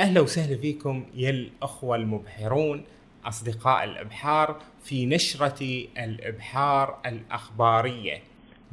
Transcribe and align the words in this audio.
أهلا 0.00 0.20
وسهلا 0.20 0.56
فيكم 0.56 1.06
يا 1.14 1.30
الأخوة 1.30 1.96
المبحرون 1.96 2.84
أصدقاء 3.24 3.84
الإبحار 3.84 4.62
في 4.84 5.06
نشرة 5.06 5.86
الإبحار 5.98 6.98
الأخبارية. 7.06 8.22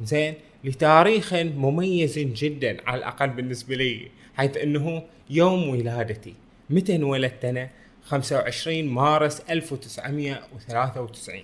زين 0.00 0.34
لتاريخ 0.64 1.34
مميز 1.34 2.18
جدا 2.18 2.76
على 2.86 2.98
الأقل 2.98 3.28
بالنسبة 3.28 3.74
لي 3.74 4.10
حيث 4.36 4.56
أنه 4.56 5.02
يوم 5.30 5.68
ولادتي 5.68 6.34
متى 6.70 6.96
انولدت 6.96 7.44
أنا 7.44 7.70
25 8.04 8.84
مارس 8.84 9.40
1993 9.40 11.42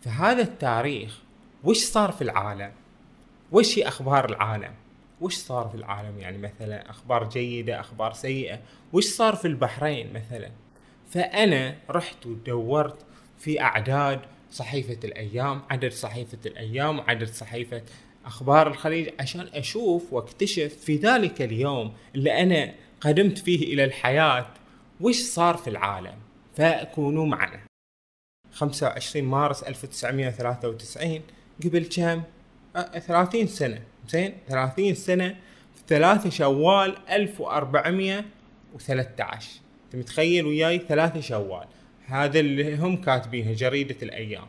فهذا 0.00 0.42
التاريخ 0.42 1.22
وش 1.64 1.78
صار 1.78 2.12
في 2.12 2.22
العالم؟ 2.22 2.72
وش 3.52 3.78
هي 3.78 3.88
أخبار 3.88 4.28
العالم؟ 4.28 4.72
وش 5.20 5.36
صار 5.36 5.68
في 5.68 5.74
العالم؟ 5.74 6.18
يعني 6.18 6.38
مثلا 6.38 6.90
أخبار 6.90 7.28
جيدة 7.28 7.80
أخبار 7.80 8.12
سيئة 8.12 8.60
وش 8.92 9.04
صار 9.04 9.36
في 9.36 9.48
البحرين 9.48 10.12
مثلا؟ 10.12 10.50
فأنا 11.10 11.76
رحت 11.90 12.26
ودورت 12.26 13.04
في 13.38 13.60
أعداد 13.60 14.20
صحيفة 14.50 14.98
الأيام 15.04 15.62
عدد 15.70 15.92
صحيفة 15.92 16.38
الأيام 16.46 16.98
وعدد 16.98 17.28
صحيفة 17.28 17.82
أخبار 18.24 18.68
الخليج 18.68 19.08
عشان 19.20 19.48
أشوف 19.54 20.12
وأكتشف 20.12 20.74
في 20.74 20.96
ذلك 20.96 21.42
اليوم 21.42 21.92
اللي 22.14 22.42
أنا 22.42 22.74
قدمت 23.00 23.38
فيه 23.38 23.74
إلى 23.74 23.84
الحياة 23.84 24.46
وش 25.00 25.16
صار 25.20 25.56
في 25.56 25.70
العالم؟ 25.70 26.14
فكونوا 26.56 27.26
معنا. 27.26 27.60
25 28.52 29.24
مارس 29.24 29.62
1993 29.62 31.20
قبل 31.64 31.84
كم؟ 31.84 32.22
30 32.98 33.46
سنة. 33.46 33.82
زين 34.10 34.32
30 34.48 34.94
سنة 34.94 35.36
في 35.74 35.82
3 35.86 36.30
شوال 36.30 36.96
1413 37.10 39.60
أنت 39.84 39.96
متخيل 39.96 40.46
وياي 40.46 40.78
3 40.78 41.20
شوال؟ 41.20 41.66
هذا 42.06 42.40
اللي 42.40 42.76
هم 42.76 42.96
كاتبينه 42.96 43.52
جريدة 43.52 43.96
الأيام. 44.02 44.46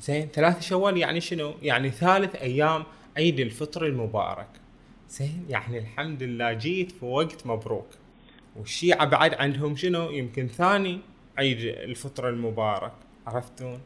زين 0.00 0.28
3 0.28 0.60
شوال 0.60 0.96
يعني 0.96 1.20
شنو؟ 1.20 1.54
يعني 1.62 1.90
ثالث 1.90 2.36
أيام 2.36 2.84
عيد 3.16 3.40
الفطر 3.40 3.86
المبارك. 3.86 4.48
زين 5.10 5.44
يعني 5.48 5.78
الحمد 5.78 6.22
لله 6.22 6.52
جيت 6.52 6.92
في 6.92 7.04
وقت 7.04 7.46
مبروك. 7.46 7.88
والشيعة 8.56 9.04
بعد 9.04 9.34
عندهم 9.34 9.76
شنو؟ 9.76 10.10
يمكن 10.10 10.48
ثاني 10.48 11.00
عيد 11.38 11.58
الفطر 11.60 12.28
المبارك. 12.28 12.92
عرفتون؟ 13.26 13.80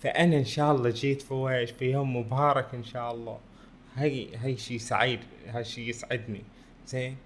فأنا 0.00 0.36
إن 0.36 0.44
شاء 0.44 0.72
الله 0.72 0.90
جيت 0.90 1.22
في 1.22 1.66
في 1.78 1.90
يوم 1.90 2.16
مبارك 2.16 2.74
إن 2.74 2.84
شاء 2.84 3.14
الله. 3.14 3.38
هاي 3.98 4.36
هاي 4.36 4.56
شي 4.56 4.78
سعيد 4.78 5.20
هاي 5.46 5.64
شي 5.64 5.88
يسعدني 5.88 6.42
زين؟ 6.86 7.16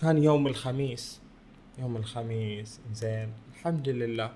كان 0.00 0.22
يوم 0.22 0.46
الخميس 0.46 1.20
يوم 1.78 1.96
الخميس 1.96 2.80
زين؟ 2.94 3.28
الحمد 3.54 3.88
لله. 3.88 4.32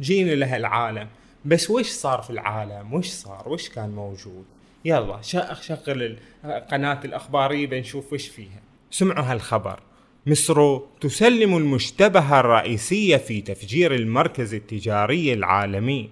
جينا 0.00 0.30
له 0.30 0.56
العالم. 0.56 1.08
بس 1.44 1.70
وش 1.70 1.86
صار 1.86 2.22
في 2.22 2.30
العالم؟ 2.30 2.94
وش 2.94 3.08
صار؟ 3.08 3.48
وش 3.48 3.68
كان 3.68 3.90
موجود؟ 3.90 4.44
يلا 4.84 5.20
شغل 5.60 6.18
القناة 6.44 7.00
الأخبارية 7.04 7.66
بنشوف 7.66 8.12
وش 8.12 8.28
فيها. 8.28 8.60
سمعوا 8.90 9.24
هالخبر. 9.24 9.80
مصر 10.26 10.78
تسلم 11.00 11.56
المشتبه 11.56 12.40
الرئيسية 12.40 13.16
في 13.16 13.40
تفجير 13.40 13.94
المركز 13.94 14.54
التجاري 14.54 15.32
العالمي. 15.32 16.10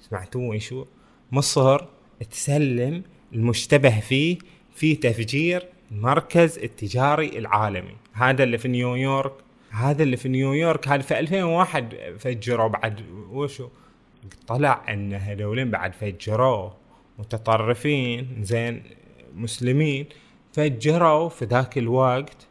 سمعتوا 0.00 0.58
شو 0.58 0.84
مصر 1.32 1.84
تسلم 2.30 3.02
المشتبه 3.32 4.00
فيه 4.00 4.38
في 4.74 4.94
تفجير 4.94 5.66
المركز 5.92 6.58
التجاري 6.58 7.38
العالمي. 7.38 7.96
هذا 8.12 8.44
اللي 8.44 8.58
في 8.58 8.68
نيويورك 8.68 9.32
هذا 9.70 10.02
اللي 10.02 10.16
في 10.16 10.28
نيويورك 10.28 10.88
هذا 10.88 11.02
في 11.02 11.18
2001 11.18 11.94
فجروا 12.18 12.68
بعد 12.68 13.00
وشو؟ 13.30 13.68
طلع 14.46 14.84
إن 14.88 15.14
هذولين 15.14 15.70
بعد 15.70 15.94
فجروه 15.94 16.74
متطرفين 17.18 18.28
زين 18.42 18.82
مسلمين. 19.34 20.06
فجروا 20.52 21.28
في 21.28 21.44
ذاك 21.44 21.78
الوقت 21.78 22.46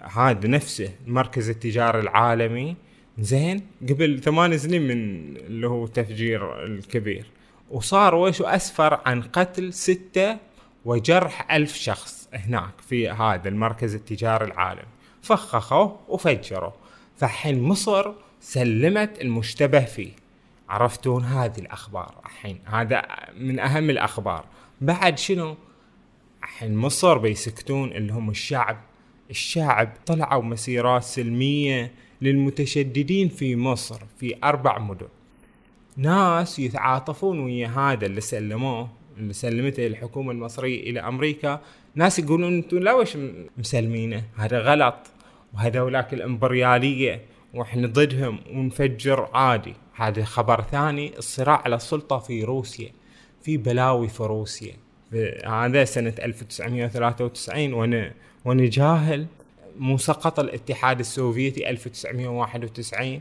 هذا 0.00 0.48
نفسه 0.48 0.90
المركز 1.06 1.50
التجاري 1.50 2.00
العالمي 2.00 2.76
زين 3.18 3.66
قبل 3.88 4.20
ثمان 4.20 4.58
سنين 4.58 4.82
من 4.82 5.36
اللي 5.36 5.68
هو 5.68 5.86
تفجير 5.86 6.64
الكبير. 6.64 7.26
وصار 7.70 8.14
وش 8.14 8.42
أسفر 8.42 9.00
عن 9.06 9.22
قتل 9.22 9.72
ستة 9.72 10.36
وجرح 10.84 11.52
ألف 11.52 11.74
شخص 11.74 12.28
هناك 12.34 12.80
في 12.88 13.08
هذا 13.08 13.48
المركز 13.48 13.94
التجاري 13.94 14.44
العالمي. 14.44 14.88
فخخوا 15.22 15.90
وفجروا 16.08 16.72
فحين 17.16 17.62
مصر 17.62 18.12
سلمت 18.40 19.20
المشتبه 19.20 19.80
فيه. 19.80 20.12
عرفتون 20.68 21.24
هذه 21.24 21.58
الأخبار 21.58 22.14
الحين؟ 22.26 22.60
هذا 22.64 23.02
من 23.36 23.60
أهم 23.60 23.90
الأخبار. 23.90 24.44
بعد 24.80 25.18
شنو؟ 25.18 25.56
الحين 26.42 26.76
مصر 26.76 27.18
بيسكتون 27.18 27.92
اللي 27.92 28.12
هم 28.12 28.30
الشعب. 28.30 28.80
الشعب 29.30 29.92
طلعوا 30.06 30.42
مسيرات 30.42 31.02
سلمية 31.02 31.92
للمتشددين 32.22 33.28
في 33.28 33.56
مصر 33.56 34.00
في 34.18 34.36
أربع 34.44 34.78
مدن. 34.78 35.08
ناس 35.98 36.58
يتعاطفون 36.58 37.40
ويا 37.40 37.68
هذا 37.68 38.06
اللي 38.06 38.20
سلموه 38.20 38.88
اللي 39.18 39.32
سلمته 39.32 39.86
الحكومة 39.86 40.32
المصرية 40.32 40.90
إلى 40.90 41.00
أمريكا. 41.00 41.60
ناس 41.94 42.18
يقولون 42.18 42.54
أنتم 42.54 42.78
لا 42.78 42.92
وش 42.92 43.18
مسلمينه؟ 43.56 44.22
هذا 44.36 44.58
غلط 44.58 44.94
وهذولاك 45.54 46.14
الإمبريالية 46.14 47.22
وإحنا 47.54 47.86
ضدهم 47.86 48.38
ونفجر 48.52 49.28
عادي. 49.34 49.74
هذا 49.94 50.24
خبر 50.24 50.62
ثاني 50.62 51.18
الصراع 51.18 51.62
على 51.64 51.76
السلطة 51.76 52.18
في 52.18 52.44
روسيا 52.44 52.90
في 53.42 53.56
بلاوي 53.56 54.08
في 54.08 54.22
روسيا. 54.22 54.74
هذا 55.46 55.84
سنة 55.84 56.14
1993 56.22 57.72
وأنا 57.72 58.12
وأنا 58.44 58.66
جاهل. 58.66 59.26
مو 59.78 59.96
سقط 59.96 60.40
الاتحاد 60.40 60.98
السوفيتي 60.98 61.70
1991 61.70 63.20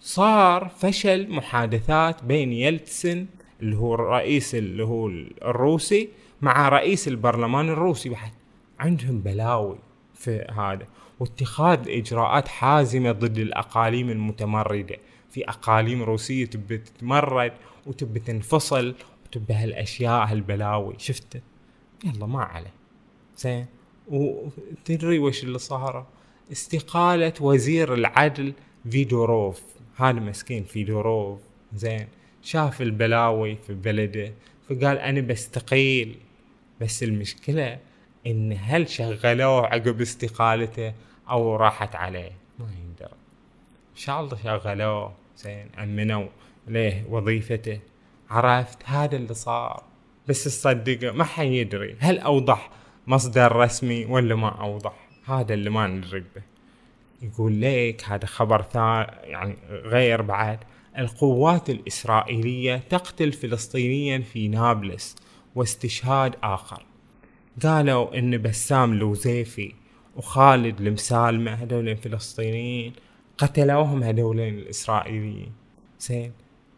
صار 0.00 0.68
فشل 0.68 1.30
محادثات 1.30 2.24
بين 2.24 2.52
يلتسن 2.52 3.26
اللي 3.62 3.76
هو 3.76 3.94
الرئيس 3.94 4.54
اللي 4.54 4.84
هو 4.84 5.08
الروسي 5.42 6.08
مع 6.42 6.68
رئيس 6.68 7.08
البرلمان 7.08 7.68
الروسي 7.68 8.08
بعد. 8.08 8.30
عندهم 8.78 9.20
بلاوي 9.20 9.78
في 10.14 10.46
هذا. 10.56 10.86
واتخاذ 11.20 11.88
إجراءات 11.88 12.48
حازمة 12.48 13.12
ضد 13.12 13.38
الأقاليم 13.38 14.10
المتمردة. 14.10 14.96
في 15.30 15.48
أقاليم 15.48 16.02
روسية 16.02 16.46
تبي 16.46 16.78
تتمرد 16.78 17.52
وتبي 17.86 18.20
تنفصل 18.20 18.94
وتبي 19.26 19.54
هالأشياء 19.54 20.26
هالبلاوي. 20.26 20.94
شفت؟ 20.98 21.42
يلا 22.04 22.26
ما 22.26 22.42
عليه. 22.42 22.74
زين. 23.36 23.66
وتدري 24.08 25.18
وش 25.18 25.44
اللي 25.44 25.58
صار؟ 25.58 26.06
استقالة 26.52 27.32
وزير 27.40 27.94
العدل 27.94 28.52
فيدوروف. 28.90 29.62
هذا 30.00 30.20
مسكين 30.20 30.64
فيدوروف 30.64 31.40
زين. 31.74 32.08
شاف 32.42 32.82
البلاوي 32.82 33.56
في 33.56 33.74
بلده 33.74 34.32
فقال 34.68 34.98
أنا 34.98 35.20
بستقيل. 35.20 36.16
بس 36.80 37.02
المشكلة 37.02 37.78
إن 38.26 38.58
هل 38.60 38.88
شغلوه 38.88 39.66
عقب 39.66 40.00
استقالته 40.00 40.94
أو 41.30 41.56
راحت 41.56 41.96
عليه؟ 41.96 42.32
ما 42.58 42.66
يندرى. 42.66 43.16
إن 43.90 43.96
شاء 43.96 44.20
الله 44.20 44.36
شغلوه 44.36 45.14
زين. 45.36 45.66
أمنوا 45.78 46.28
ليه 46.66 47.04
وظيفته. 47.08 47.80
عرفت 48.30 48.78
هذا 48.84 49.16
اللي 49.16 49.34
صار. 49.34 49.82
بس 50.28 50.44
تصدق 50.44 51.12
ما 51.14 51.24
حيدري 51.24 51.96
هل 51.98 52.18
أوضح 52.18 52.70
مصدر 53.06 53.56
رسمي 53.56 54.04
ولا 54.04 54.34
ما 54.34 54.48
أوضح. 54.48 55.08
هذا 55.24 55.54
اللي 55.54 55.70
ما 55.70 55.86
ندري 55.86 56.20
به. 56.20 56.49
يقول 57.22 57.60
لك 57.60 58.04
هذا 58.04 58.26
خبر 58.26 58.62
ثاني 58.62 59.06
يعني 59.22 59.56
غير 59.70 60.22
بعد. 60.22 60.58
القوات 60.98 61.70
الإسرائيلية 61.70 62.76
تقتل 62.76 63.32
فلسطينيا 63.32 64.18
في 64.18 64.48
نابلس 64.48 65.16
واستشهاد 65.54 66.34
آخر. 66.42 66.82
قالوا 67.62 68.18
إن 68.18 68.42
بسام 68.42 68.94
لوزيفي 68.94 69.72
وخالد 70.16 70.80
المسالمة 70.80 71.54
هذول 71.54 71.88
الفلسطينيين 71.88 72.92
قتلوهم 73.38 74.02
هذولين 74.02 74.58
الإسرائيليين. 74.58 75.52
زين. 76.00 76.32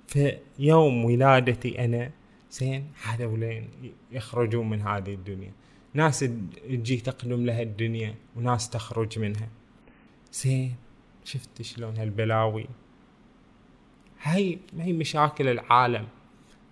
في 0.06 0.38
يوم 0.58 1.04
ولادتي 1.04 1.84
أنا 1.84 2.10
زين 2.50 2.86
هذولين 3.02 3.70
يخرجون 4.12 4.70
من 4.70 4.82
هذه 4.82 5.14
الدنيا. 5.14 5.52
ناس 5.94 6.24
تجي 6.68 6.96
تقدم 6.96 7.44
لها 7.44 7.62
الدنيا 7.62 8.14
وناس 8.36 8.70
تخرج 8.70 9.18
منها. 9.18 9.48
زين 10.32 10.76
شفت 11.24 11.62
شلون 11.62 11.96
هالبلاوي؟ 11.96 12.66
هاي 14.22 14.58
هي 14.78 14.92
مشاكل 14.92 15.48
العالم. 15.48 16.08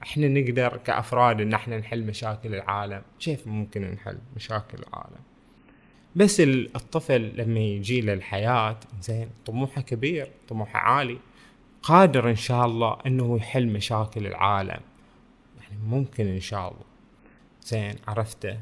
إحنا 0.03 0.29
نقدر 0.29 0.77
كأفراد 0.77 1.41
إن 1.41 1.55
إحنا 1.55 1.79
نحل 1.79 2.07
مشاكل 2.07 2.55
العالم. 2.55 3.03
كيف 3.21 3.47
ممكن 3.47 3.91
نحل 3.91 4.19
مشاكل 4.37 4.79
العالم؟ 4.79 5.21
بس 6.17 6.41
الطفل 6.41 7.33
لما 7.37 7.61
يجي 7.61 8.01
للحياة 8.01 8.77
زين 9.01 9.31
طموحه 9.47 9.81
كبير 9.81 10.31
طموحه 10.49 10.79
عالي 10.79 11.19
قادر 11.83 12.31
إن 12.31 12.37
شاء 12.37 12.67
الله 12.67 12.99
إنه 13.07 13.37
يحل 13.37 13.67
مشاكل 13.67 14.27
العالم. 14.27 14.81
يعني 15.61 15.83
ممكن 15.87 16.27
إن 16.27 16.41
شاء 16.41 16.69
الله. 16.69 16.85
زين 17.63 17.95
عرفته؟ 18.09 18.59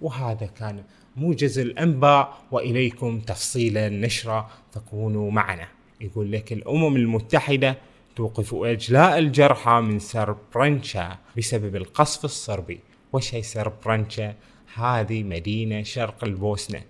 وهذا 0.00 0.46
كان 0.46 0.84
موجز 1.16 1.58
الأنباء 1.58 2.38
وإليكم 2.50 3.20
تفصيل 3.20 3.78
النشرة 3.78 4.50
فكونوا 4.72 5.30
معنا. 5.30 5.68
يقول 6.00 6.32
لك 6.32 6.52
الأمم 6.52 6.96
المتحدة 6.96 7.76
توقف 8.16 8.54
إجلاء 8.54 9.18
الجرحى 9.18 9.80
من 9.80 9.98
سربرنشا 9.98 11.18
بسبب 11.36 11.76
القصف 11.76 12.24
الصربي. 12.24 12.80
وش 13.12 13.34
هي 13.34 13.42
سربرنشا 13.42 14.34
هذه 14.74 15.22
مدينة 15.22 15.82
شرق 15.82 16.24
البوسنة. 16.24 16.82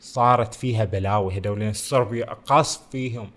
صارت 0.00 0.54
فيها 0.54 0.84
بلاوي 0.84 1.34
هذول 1.34 1.62
الصرب 1.62 2.14
قصف 2.46 2.80
فيهم. 2.92 3.30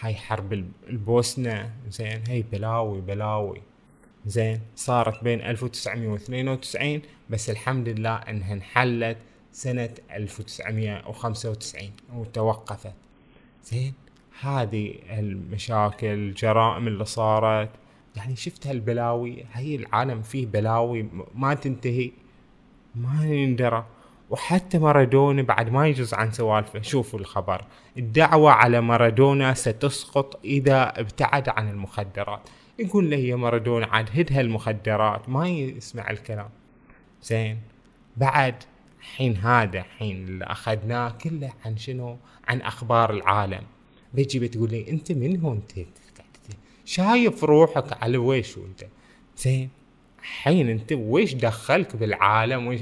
هاي 0.00 0.14
حرب 0.14 0.64
البوسنة. 0.88 1.70
زين 1.90 2.22
هي 2.28 2.42
بلاوي 2.42 3.00
بلاوي. 3.00 3.62
زين 4.26 4.60
صارت 4.76 5.24
بين 5.24 5.40
1992 5.40 7.02
بس 7.30 7.50
الحمد 7.50 7.88
لله 7.88 8.16
إنها 8.16 8.52
انحلت. 8.52 9.16
سنة 9.52 9.94
1995 10.10 11.90
وتوقفت 12.14 12.94
زين 13.64 13.94
هذه 14.40 14.94
المشاكل 15.10 16.06
الجرائم 16.06 16.86
اللي 16.86 17.04
صارت. 17.04 17.70
يعني 18.16 18.36
شفت 18.36 18.66
هالبلاوي؟ 18.66 19.44
هي 19.52 19.76
العالم 19.76 20.22
فيه 20.22 20.46
بلاوي 20.46 21.08
ما 21.34 21.54
تنتهي. 21.54 22.10
ما 22.94 23.26
يندرى. 23.26 23.86
وحتى 24.30 24.78
مارادونا 24.78 25.42
بعد 25.42 25.70
ما 25.70 25.88
يجوز 25.88 26.14
عن 26.14 26.32
سوالفه 26.32 26.82
شوفوا 26.82 27.18
الخبر. 27.18 27.64
الدعوة 27.96 28.50
على 28.50 28.80
مارادونا 28.80 29.54
ستسقط 29.54 30.40
إذا 30.44 31.00
ابتعد 31.00 31.48
عن 31.48 31.70
المخدرات. 31.70 32.48
يقول 32.78 33.10
له 33.10 33.16
يا 33.16 33.36
مارادونا 33.36 33.86
عاد 33.86 34.08
هدها 34.14 34.40
المخدرات 34.40 35.28
ما 35.28 35.48
يسمع 35.48 36.10
الكلام. 36.10 36.48
زين 37.22 37.58
بعد 38.16 38.54
حين 39.00 39.36
هذا 39.36 39.82
حين 39.82 40.16
اللي 40.28 40.44
أخذناه 40.44 41.10
كله 41.10 41.52
عن 41.64 41.76
شنو؟ 41.76 42.16
عن 42.48 42.60
أخبار 42.60 43.10
العالم. 43.10 43.62
بيجي 44.14 44.38
بتقول 44.38 44.70
لي 44.70 44.90
أنت 44.90 45.12
من 45.12 45.40
هو 45.40 45.52
أنت 45.52 45.72
شايف 46.84 47.44
روحك 47.44 48.02
على 48.02 48.18
ويش 48.18 48.58
وأنت؟ 48.58 48.84
زين. 49.36 49.68
حين 50.22 50.68
أنت 50.68 50.92
ويش 50.92 51.34
دخلك 51.34 51.96
بالعالم؟ 51.96 52.66
ويش 52.66 52.80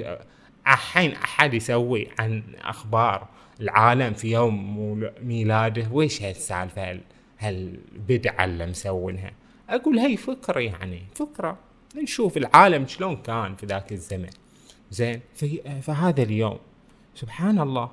الحين 0.67 1.13
أحد 1.13 1.55
يسوي 1.55 2.09
عن 2.19 2.43
أخبار 2.59 3.29
العالم 3.61 4.15
في 4.15 4.31
يوم 4.31 5.11
ميلاده؟ 5.23 5.89
ويش 5.93 6.23
هالسالفة؟ 6.23 7.01
هالبدعة 7.39 8.45
اللي 8.45 8.67
مسوينها؟ 8.67 9.33
أقول 9.69 9.99
هي 9.99 10.17
فكرة 10.17 10.61
يعني 10.61 11.03
فكرة. 11.15 11.59
نشوف 11.97 12.37
العالم 12.37 12.87
شلون 12.87 13.17
كان 13.17 13.57
في 13.57 13.67
ذاك 13.67 13.93
الزمن. 13.93 14.31
زين. 14.91 15.21
في 15.35 15.81
فهذا 15.83 16.23
اليوم 16.23 16.59
سبحان 17.15 17.61
الله 17.61 17.91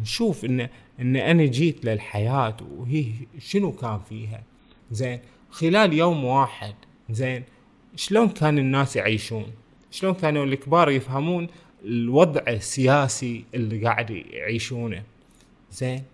نشوف 0.00 0.44
إن 0.44 0.68
إن 1.00 1.16
أنا 1.16 1.44
جيت 1.44 1.84
للحياة 1.84 2.56
وهي 2.76 3.12
شنو 3.38 3.72
كان 3.72 4.00
فيها. 4.08 4.42
زين 4.90 5.20
خلال 5.50 5.92
يوم 5.92 6.24
واحد 6.24 6.74
زين 7.10 7.44
شلون 7.96 8.28
كان 8.28 8.58
الناس 8.58 8.96
يعيشون؟ 8.96 9.46
شلون 9.90 10.14
كانوا 10.14 10.44
الكبار 10.44 10.90
يفهمون 10.90 11.48
الوضع 11.84 12.42
السياسي 12.48 13.44
اللي 13.54 13.84
قاعد 13.84 14.10
يعيشونه؟ 14.10 15.02
زين 15.72 16.04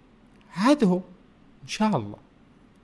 هذا 0.53 0.87
هو. 0.87 1.01
إن 1.63 1.69
شاء 1.69 1.97
الله 1.97 2.19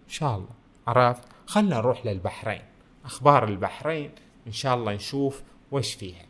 إن 0.04 0.12
شاء 0.12 0.36
الله. 0.36 0.50
عرفت؟ 0.86 1.22
خلنا 1.46 1.76
نروح 1.76 2.06
للبحرين. 2.06 2.62
أخبار 3.04 3.48
البحرين 3.48 4.10
إن 4.46 4.52
شاء 4.52 4.74
الله 4.74 4.94
نشوف 4.94 5.42
وش 5.72 5.94
فيها. 5.94 6.26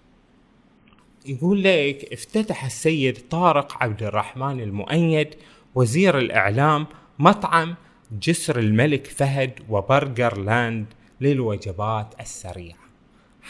يقول 1.29 1.63
لك 1.63 2.13
افتتح 2.13 2.65
السيد 2.65 3.19
طارق 3.31 3.83
عبد 3.83 4.03
الرحمن 4.03 4.61
المؤيد 4.61 5.35
وزير 5.75 6.19
الإعلام 6.19 6.87
مطعم 7.19 7.75
جسر 8.13 8.59
الملك 8.59 9.07
فهد 9.07 9.53
وبرجر 9.69 10.39
لاند 10.39 10.87
للوجبات 11.21 12.15
السريعة. 12.21 12.79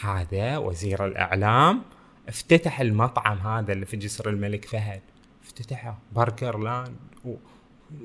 هذا 0.01 0.57
وزير 0.57 1.05
الإعلام 1.05 1.81
افتتح 2.27 2.79
المطعم 2.79 3.37
هذا 3.37 3.73
اللي 3.73 3.85
في 3.85 3.97
جسر 3.97 4.29
الملك 4.29 4.65
فهد. 4.65 5.01
افتتحه. 5.43 5.97
برجر 6.11 6.57
لاند. 6.57 6.97
و 7.25 7.35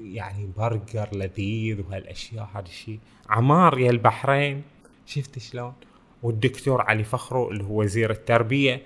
يعني 0.03 0.51
برجر 0.57 1.09
لذيذ 1.13 1.81
وهالأشياء 1.81 2.49
هذا 2.55 2.67
الشيء. 2.67 2.99
عمار 3.29 3.79
يا 3.79 3.91
البحرين 3.91 4.63
شفت 5.07 5.39
شلون؟ 5.39 5.73
والدكتور 6.23 6.81
علي 6.81 7.05
فخرو 7.05 7.51
اللي 7.51 7.65
هو 7.65 7.81
وزير 7.81 8.11
التربية 8.11 8.83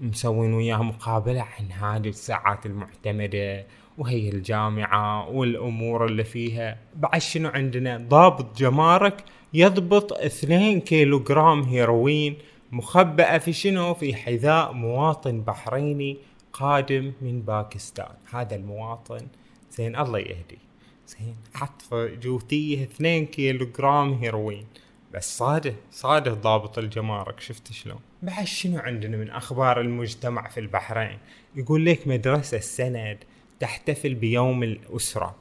مسوين 0.00 0.54
وياه 0.54 0.82
مقابلة 0.82 1.40
عن 1.40 1.72
هذه 1.72 2.08
الساعات 2.08 2.66
المعتمدة 2.66 3.66
وهي 3.98 4.28
الجامعة 4.28 5.28
والأمور 5.28 6.06
اللي 6.06 6.24
فيها. 6.24 6.78
بعد 6.96 7.20
شنو 7.20 7.48
عندنا؟ 7.48 7.96
ضابط 8.08 8.58
جمارك 8.58 9.24
يضبط 9.54 10.12
اثنين 10.12 10.80
كيلو 10.80 11.20
جرام 11.20 11.62
هيروين 11.62 12.36
مخبأة 12.72 13.38
في 13.38 13.52
شنو؟ 13.52 13.94
في 13.94 14.14
حذاء 14.14 14.72
مواطن 14.72 15.40
بحريني 15.40 16.18
قادم 16.52 17.12
من 17.22 17.40
باكستان. 17.42 18.14
هذا 18.30 18.56
المواطن 18.56 19.26
زين 19.70 19.96
الله 19.96 20.18
يهدي 20.18 20.58
زين 21.06 21.36
حط 21.54 21.82
في 21.82 22.18
جوتيه 22.22 22.82
2 22.82 23.26
كيلو 23.26 23.66
جرام 23.78 24.12
هيروين. 24.12 24.66
بس 25.14 25.38
صاده 25.38 25.74
صاده 25.90 26.34
ضابط 26.34 26.78
الجمارك 26.78 27.40
شفت 27.40 27.72
شلون؟ 27.72 27.98
بعد 28.22 28.46
شنو 28.46 28.78
عندنا 28.78 29.16
من 29.16 29.30
أخبار 29.30 29.80
المجتمع 29.80 30.48
في 30.48 30.60
البحرين؟ 30.60 31.18
يقول 31.56 31.86
لك 31.86 32.08
مدرسة 32.08 32.56
السند 32.56 33.18
تحتفل 33.60 34.14
بيوم 34.14 34.62
الأسرة. 34.62 35.34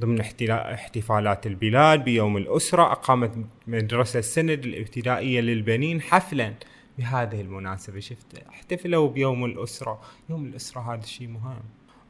ضمن 0.00 0.20
احتفالات 0.50 1.46
البلاد 1.46 2.04
بيوم 2.04 2.36
الأسرة 2.36 2.92
أقامت 2.92 3.30
مدرسة 3.66 4.18
السند 4.18 4.64
الابتدائية 4.64 5.40
للبنين 5.40 6.00
حفلا. 6.00 6.54
بهذه 6.98 7.40
المناسبة 7.40 8.00
شفت 8.00 8.38
احتفلوا 8.48 9.08
بيوم 9.08 9.44
الأسرة. 9.44 10.00
يوم 10.30 10.44
الأسرة 10.44 10.94
هذا 10.94 11.00
الشيء 11.04 11.28
مهم. 11.28 11.62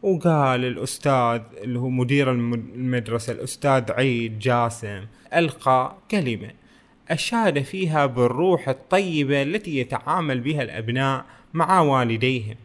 وقال 0.02 0.64
الأستاذ 0.64 1.40
اللي 1.62 1.78
هو 1.78 1.88
مدير 1.88 2.30
المدرسة 2.30 3.32
الأستاذ 3.32 3.92
عيد 3.92 4.38
جاسم 4.38 5.06
ألقى 5.34 5.96
كلمة. 6.10 6.61
أشاد 7.10 7.62
فيها 7.62 8.06
بالروح 8.06 8.68
الطيبة 8.68 9.42
التي 9.42 9.78
يتعامل 9.78 10.40
بها 10.40 10.62
الأبناء 10.62 11.24
مع 11.54 11.80
والديهم 11.80 12.56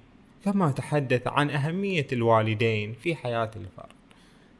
كما 0.46 0.72
تحدث 0.72 1.28
عن 1.28 1.50
أهمية 1.50 2.08
الوالدين 2.12 2.94
في 2.94 3.16
حياة 3.16 3.52
الفرد. 3.56 3.96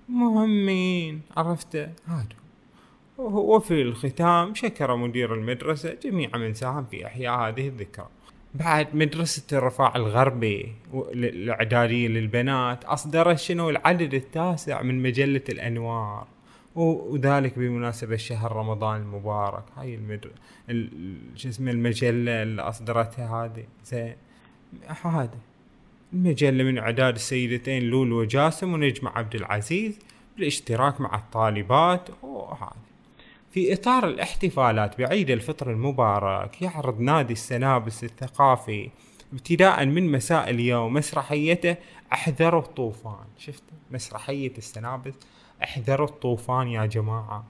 مهمين 0.10 1.22
عرفت؟ 1.38 1.76
هذا 2.08 2.28
وفي 3.18 3.82
الختام 3.82 4.56
شكر 4.56 4.96
مدير 4.96 5.34
المدرسة 5.34 5.98
جميع 6.04 6.38
من 6.38 6.54
ساهم 6.54 6.86
في 6.86 7.06
إحياء 7.06 7.34
هذه 7.40 7.68
الذكرى. 7.68 8.08
بعد 8.56 8.96
مدرسة 8.96 9.58
الرفاع 9.58 9.96
الغربي 9.96 10.74
الإعدادية 10.94 12.08
للبنات 12.08 12.86
أصدرت 12.86 13.40
شنو 13.40 13.70
العدد 13.70 14.14
التاسع 14.14 14.82
من 14.82 15.04
مجلة 15.04 15.44
الأنوار. 15.50 16.28
وذلك 16.78 17.60
بمناسبة 17.60 18.16
شهر 18.16 18.52
رمضان 18.52 19.02
المبارك. 19.02 19.64
هاي 19.78 19.96
المدر... 19.96 20.32
شو 21.36 21.50
اسمه 21.50 21.72
المجلة 21.72 22.44
اللي 22.44 22.62
أصدرتها 22.62 23.46
هذه. 23.46 23.66
زين. 23.86 24.16
هذا 25.04 25.38
المجلة 26.14 26.64
من 26.64 26.78
إعداد 26.78 27.16
السيدتين 27.16 27.84
لولو 27.84 28.20
وجاسم 28.22 28.74
ونجمة 28.74 29.10
عبد 29.10 29.36
العزيز 29.36 30.00
بالاشتراك 30.38 31.02
مع 31.02 31.16
الطالبات. 31.16 32.10
وهذا 32.24 32.72
في 33.52 33.74
إطار 33.74 34.08
الاحتفالات 34.08 34.98
بعيد 34.98 35.30
الفطر 35.30 35.72
المبارك 35.72 36.62
يعرض 36.62 37.00
نادي 37.00 37.34
السنابس 37.34 38.04
الثقافي 38.04 38.90
ابتداء 39.34 39.86
من 39.86 40.12
مساء 40.12 40.50
اليوم 40.50 40.94
مسرحيته 40.94 41.76
احذروا 42.14 42.62
الطوفان. 42.62 43.26
شفت؟ 43.38 43.64
مسرحية 43.92 44.54
السنابس. 44.58 45.14
احذروا 45.64 46.08
الطوفان 46.08 46.68
يا 46.68 46.86
جماعة. 46.86 47.46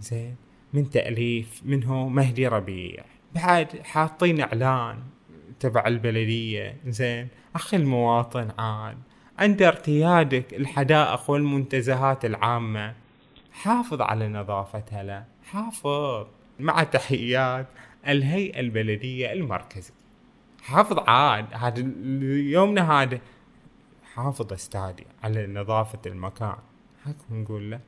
زين 0.00 0.36
من 0.72 0.90
تأليف؟ 0.90 1.62
منه 1.64 2.08
مهدي 2.08 2.46
ربيع. 2.48 3.04
بعد 3.34 3.82
حاطين 3.82 4.40
إعلان 4.40 4.98
تبع 5.60 5.86
البلدية. 5.86 6.76
زين 6.86 7.28
أخي 7.54 7.76
المواطن 7.76 8.50
عاد. 8.58 8.96
عند 9.38 9.62
ارتيادك 9.62 10.54
الحدائق 10.54 11.30
والمنتزهات 11.30 12.24
العامة. 12.24 12.94
حافظ 13.52 14.00
على 14.00 14.28
نظافتها 14.28 15.02
له 15.02 15.24
حافظ. 15.50 16.26
مع 16.60 16.82
تحيات 16.82 17.66
الهيئة 18.08 18.60
البلدية 18.60 19.32
المركزية. 19.32 19.94
حافظ 20.62 20.98
عاد. 20.98 21.46
هذا 21.52 21.92
يومنا 22.50 22.92
هذا. 22.92 23.18
حافظ 24.14 24.52
استادي 24.52 25.06
على 25.22 25.46
نظافة 25.46 25.98
المكان. 26.06 26.56
هاك 27.04 27.16
نقول 27.30 27.70
له. 27.70 27.80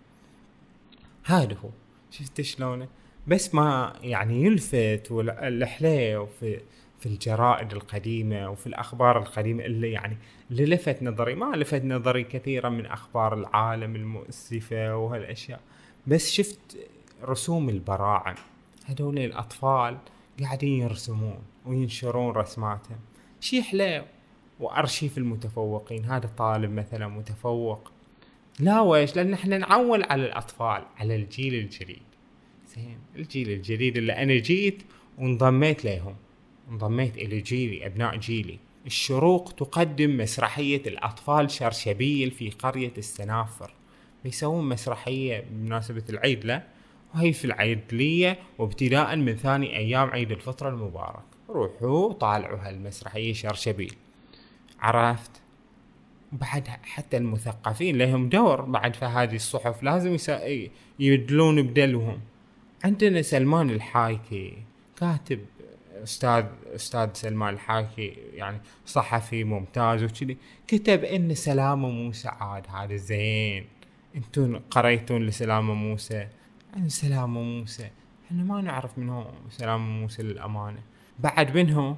هذا 1.24 1.54
هو. 1.64 1.70
شفت 2.10 2.40
شلونه 2.40 2.88
بس 3.26 3.54
ما 3.54 3.92
يعني 4.02 4.42
يلفت 4.42 5.06
والحليو 5.10 6.26
في 6.26 6.60
في 7.00 7.06
الجرائد 7.06 7.72
القديمة 7.72 8.50
وفي 8.50 8.66
الأخبار 8.66 9.18
القديمة 9.18 9.64
اللي 9.64 9.92
يعني 9.92 10.16
اللي 10.50 10.66
لفت 10.66 11.02
نظري. 11.02 11.34
ما 11.34 11.56
لفت 11.56 11.84
نظري 11.84 12.24
كثيرا 12.24 12.68
من 12.68 12.86
أخبار 12.86 13.34
العالم 13.34 13.96
المؤسفة 13.96 14.96
وهالأشياء. 14.96 15.60
بس 16.06 16.30
شفت 16.30 16.78
رسوم 17.24 17.68
البراعم. 17.68 18.34
هذول 18.86 19.18
الأطفال 19.18 19.98
قاعدين 20.40 20.82
يرسمون 20.82 21.38
وينشرون 21.66 22.34
رسماتهم. 22.34 22.98
شي 23.40 23.62
حلو 23.62 24.04
وأرشيف 24.60 25.18
المتفوقين. 25.18 26.04
هذا 26.04 26.30
طالب 26.38 26.70
مثلا 26.70 27.08
متفوق. 27.08 27.92
لا 28.60 28.80
ويش 28.80 29.16
لأن 29.16 29.32
إحنا 29.32 29.58
نعول 29.58 30.02
على 30.02 30.26
الأطفال 30.26 30.82
على 30.96 31.16
الجيل 31.16 31.54
الجديد. 31.54 32.02
زين 32.66 32.98
الجيل 33.16 33.50
الجديد 33.50 33.96
اللي 33.96 34.12
أنا 34.12 34.34
جيت 34.34 34.82
وانضميت 35.18 35.84
لهم 35.84 36.16
انضميت 36.70 37.16
إلى 37.16 37.40
جيلي 37.40 37.86
أبناء 37.86 38.16
جيلي. 38.16 38.58
الشروق 38.86 39.52
تقدم 39.52 40.16
مسرحية 40.16 40.82
الأطفال 40.86 41.50
شرشبيل 41.50 42.30
في 42.30 42.50
قرية 42.50 42.92
السنافر. 42.98 43.70
بيسوون 44.24 44.68
مسرحية 44.68 45.44
بمناسبة 45.50 46.04
العيد 46.10 46.44
له 46.44 46.62
وهي 47.14 47.32
في 47.32 47.44
العيدلية 47.44 48.38
وابتداء 48.58 49.16
من 49.16 49.36
ثاني 49.36 49.76
أيام 49.76 50.10
عيد 50.10 50.32
الفطر 50.32 50.68
المبارك. 50.68 51.22
روحوا 51.48 52.12
طالعوا 52.12 52.58
هالمسرحية 52.58 53.32
شرشبيل. 53.32 53.94
عرفت؟ 54.80 55.30
بعد 56.32 56.68
حتى 56.68 57.16
المثقفين 57.16 57.98
لهم 57.98 58.28
دور 58.28 58.60
بعد 58.60 58.96
في 58.96 59.04
هذه 59.04 59.34
الصحف. 59.34 59.82
لازم 59.82 60.16
يدلون 60.98 61.62
بدلوهم 61.62 62.20
عندنا 62.84 63.22
سلمان 63.22 63.70
الحايكي 63.70 64.62
كاتب 64.96 65.40
أستاذ 66.02 66.44
أستاذ 66.74 67.08
سلمان 67.12 67.54
الحاكي 67.54 68.16
يعني 68.34 68.60
صحفي 68.86 69.44
ممتاز 69.44 70.04
وكذي. 70.04 70.36
كتب 70.66 71.04
إن 71.04 71.34
سلامه 71.34 71.88
موسى 71.88 72.28
عاد 72.28 72.66
هذا 72.68 72.96
زين. 72.96 73.66
أنتم 74.16 74.60
قريتون 74.70 75.26
لسلامه 75.26 75.74
موسى؟ 75.74 76.28
عن 76.74 76.88
سلامه 76.88 77.40
موسى. 77.40 77.90
إحنا 78.26 78.42
ما 78.42 78.60
نعرف 78.60 78.98
من 78.98 79.08
هو 79.08 79.30
سلامه 79.50 80.00
موسى 80.00 80.22
للأمانة. 80.22 80.80
بعد 81.18 81.56
منه 81.56 81.96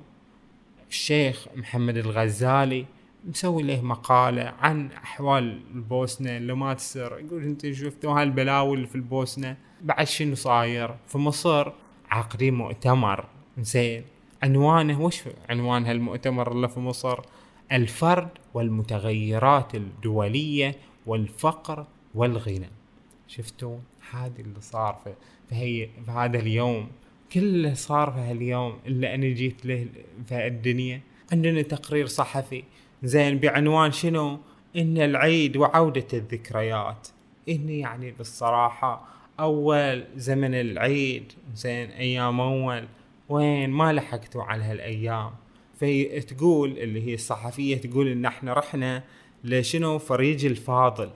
الشيخ 0.91 1.47
محمد 1.57 1.97
الغزالي 1.97 2.87
مسوي 3.25 3.63
له 3.63 3.81
مقالة 3.83 4.55
عن 4.61 4.93
أحوال 4.93 5.61
البوسنة 5.75 6.37
اللي 6.37 6.55
ما 6.55 6.75
تصير. 6.75 7.19
يقول 7.19 7.43
أنت 7.43 7.73
شفتوا 7.73 8.21
هالبلاوي 8.21 8.77
اللي 8.77 8.87
في 8.87 8.95
البوسنة؟ 8.95 9.57
بعد 9.83 10.07
شنو 10.07 10.35
صاير؟ 10.35 10.95
في 11.07 11.19
مصر 11.19 11.73
عاقدين 12.11 12.55
مؤتمر. 12.55 13.27
زين. 13.59 14.05
عنوانه 14.43 15.01
وش 15.01 15.23
عنوان 15.49 15.87
هالمؤتمر 15.87 16.53
اللي 16.53 16.69
في 16.69 16.81
مصر؟ 16.81 17.21
الفرد 17.73 18.29
والمتغيرات 18.55 19.75
الدولية 19.75 20.75
والفقر 21.07 21.87
والغنى. 22.15 22.71
شفتوا؟ 23.29 23.79
هذا 24.11 24.39
اللي 24.39 24.61
صار 24.61 25.01
في, 25.05 25.15
في, 25.49 25.87
في 26.05 26.11
هذا 26.11 26.39
اليوم. 26.39 26.89
كله 27.33 27.75
صار 27.75 28.11
في 28.11 28.19
هاليوم 28.19 28.79
اللي 28.87 29.15
أنا 29.15 29.27
جيت 29.27 29.67
له 29.67 29.87
في 30.27 30.47
الدنيا. 30.47 31.01
عندنا 31.33 31.63
تقرير 31.63 32.07
صحفي 32.07 32.65
زين 33.03 33.39
بعنوان 33.39 33.93
شنو؟ 33.93 34.39
إن 34.77 34.99
العيد 34.99 35.57
وعودة 35.57 36.07
الذكريات. 36.13 37.09
إني 37.49 37.81
يعني 37.81 38.11
بالصراحة 38.11 39.09
أول 39.41 40.05
زمن 40.17 40.55
العيد 40.55 41.33
زين 41.55 41.91
أيام 41.91 42.41
أول. 42.41 42.89
وين؟ 43.29 43.71
ما 43.71 43.93
لحقتوا 43.93 44.43
على 44.43 44.65
هالأيام. 44.65 45.31
في 45.79 46.21
تقول 46.21 46.79
اللي 46.79 47.07
هي 47.07 47.15
الصحفية 47.15 47.77
تقول 47.77 48.09
إن 48.09 48.25
إحنا 48.25 48.53
رحنا 48.53 49.05
لشنو؟ 49.45 49.99
فريج 49.99 50.47
الفاضل. 50.47 51.11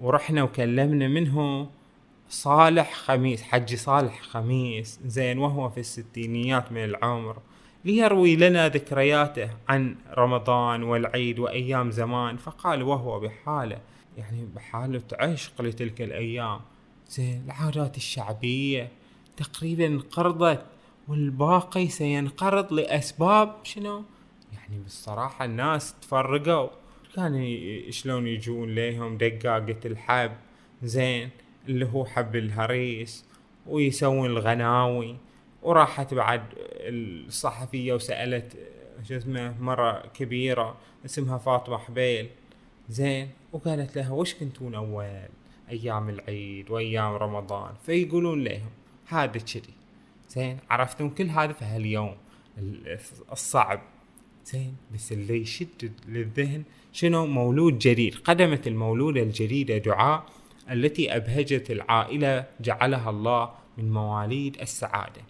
ورحنا 0.00 0.42
وكلمنا 0.42 1.08
منه 1.08 1.68
صالح 2.28 2.94
خميس 2.94 3.42
حجي 3.42 3.76
صالح 3.76 4.22
خميس 4.22 5.00
زين 5.06 5.38
وهو 5.38 5.68
في 5.68 5.80
الستينيات 5.80 6.72
من 6.72 6.84
العمر. 6.84 7.36
ليروي 7.86 8.36
لنا 8.36 8.68
ذكرياته 8.68 9.50
عن 9.68 9.96
رمضان 10.18 10.82
والعيد 10.82 11.38
وأيام 11.38 11.90
زمان. 11.90 12.36
فقال 12.36 12.82
وهو 12.82 13.20
بحاله 13.20 13.78
يعني 14.18 14.46
بحالة 14.54 15.02
عشق 15.12 15.62
لتلك 15.62 16.02
الأيام. 16.02 16.60
زين 17.08 17.42
العادات 17.44 17.96
الشعبية 17.96 18.88
تقريبا 19.36 19.86
انقرضت 19.86 20.64
والباقي 21.08 21.88
سينقرض 21.88 22.72
لأسباب 22.72 23.54
شنو؟ 23.62 24.04
يعني 24.52 24.82
بالصراحة 24.82 25.44
الناس 25.44 25.94
تفرقوا. 26.00 26.68
كان 27.14 27.58
شلون 27.90 28.26
يجون 28.26 28.74
ليهم 28.74 29.16
دقاقة 29.16 29.80
الحب 29.84 30.32
زين 30.82 31.30
اللي 31.68 31.86
هو 31.86 32.04
حب 32.04 32.36
الهريس 32.36 33.24
ويسوون 33.66 34.26
الغناوي. 34.26 35.16
وراحت 35.62 36.14
بعد 36.14 36.42
الصحفية 36.56 37.92
وسألت 37.92 38.56
شو 39.08 39.16
اسمه 39.16 39.54
مرة 39.60 40.06
كبيرة 40.14 40.76
اسمها 41.04 41.38
فاطمة 41.38 41.78
حبيل. 41.78 42.28
زين 42.88 43.30
وقالت 43.52 43.96
لها 43.96 44.12
وش 44.12 44.34
كنتون 44.34 44.74
أول؟ 44.74 45.28
أيام 45.70 46.08
العيد 46.08 46.70
وأيام 46.70 47.12
رمضان. 47.12 47.74
فيقولون 47.86 48.44
لهم 48.44 48.70
هذا 49.06 49.38
كذي. 49.38 49.74
زين 50.28 50.58
عرفتم 50.70 51.08
كل 51.08 51.28
هذا 51.28 51.52
في 51.52 51.64
هاليوم 51.64 52.16
الصعب. 53.32 53.80
زين 54.44 54.76
بس 54.94 55.12
اللي 55.12 55.40
يشد 55.40 55.92
للذهن 56.08 56.62
شنو؟ 56.92 57.26
مولود 57.26 57.78
جديد 57.78 58.14
قدمت 58.14 58.66
المولودة 58.66 59.22
الجديدة 59.22 59.78
دعاء 59.78 60.26
التي 60.70 61.16
أبهجت 61.16 61.70
العائلة 61.70 62.44
جعلها 62.60 63.10
الله 63.10 63.50
من 63.78 63.92
مواليد 63.92 64.60
السعادة. 64.60 65.22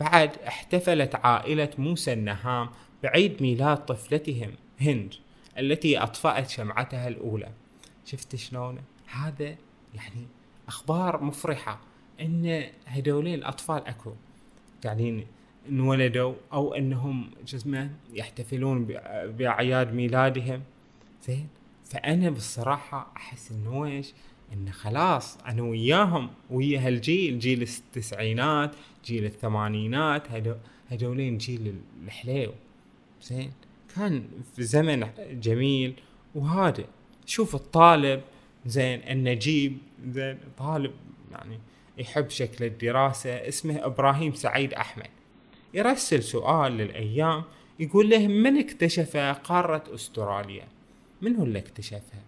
بعد 0.00 0.36
احتفلت 0.46 1.14
عائلة 1.14 1.70
موسى 1.78 2.12
النهام 2.12 2.70
بعيد 3.02 3.42
ميلاد 3.42 3.76
طفلتهم 3.76 4.50
هند 4.80 5.14
التي 5.58 5.98
أطفأت 5.98 6.48
شمعتها 6.48 7.08
الأولى. 7.08 7.48
شفت 8.04 8.36
شلون؟ 8.36 8.78
هذا 9.06 9.56
يعني 9.94 10.26
أخبار 10.68 11.22
مفرحة 11.22 11.80
إن 12.20 12.64
هذولين 12.84 13.34
الأطفال 13.34 13.86
أكو. 13.86 14.12
قاعدين 14.84 15.26
انولدوا 15.68 16.34
إنهم 16.76 17.30
شو 17.44 17.56
اسمه 17.56 17.90
يحتفلون 18.12 18.84
باعياد 19.38 19.94
ميلادهم. 19.94 20.62
زين؟ 21.26 21.48
فأنا 21.84 22.30
بالصراحة 22.30 23.12
أحس 23.16 23.52
إنه 23.52 23.84
إيش؟ 23.84 24.12
انه 24.52 24.70
خلاص 24.70 25.38
أنا 25.38 25.62
وياهم 25.62 26.30
ويا 26.50 26.86
هالجيل 26.86 27.38
جيل 27.38 27.62
التسعينات 27.62 28.74
جيل 29.04 29.24
الثمانينات 29.24 30.22
هذولين 30.90 31.38
جيل 31.38 31.74
الحليو. 32.04 32.52
زين؟ 33.22 33.52
كان 33.96 34.24
في 34.56 34.62
زمن 34.62 35.08
جميل 35.30 35.94
وهادئ 36.34 36.86
شوف 37.26 37.54
الطالب 37.54 38.22
زين 38.66 39.00
النجيب 39.08 39.78
زين 40.08 40.38
طالب 40.58 40.92
يعني 41.32 41.58
يحب 41.98 42.30
شكل 42.30 42.64
الدراسة 42.64 43.30
اسمه 43.30 43.86
إبراهيم 43.86 44.32
سعيد 44.32 44.74
أحمد. 44.74 45.10
يرسل 45.74 46.22
سؤال 46.22 46.72
للأيام 46.72 47.42
يقول 47.78 48.10
له 48.10 48.26
من 48.26 48.58
اكتشف 48.58 49.16
قارة 49.16 49.84
أستراليا؟ 49.94 50.68
من 51.22 51.36
هو 51.36 51.44
اللي 51.44 51.58
اكتشفها؟ 51.58 52.22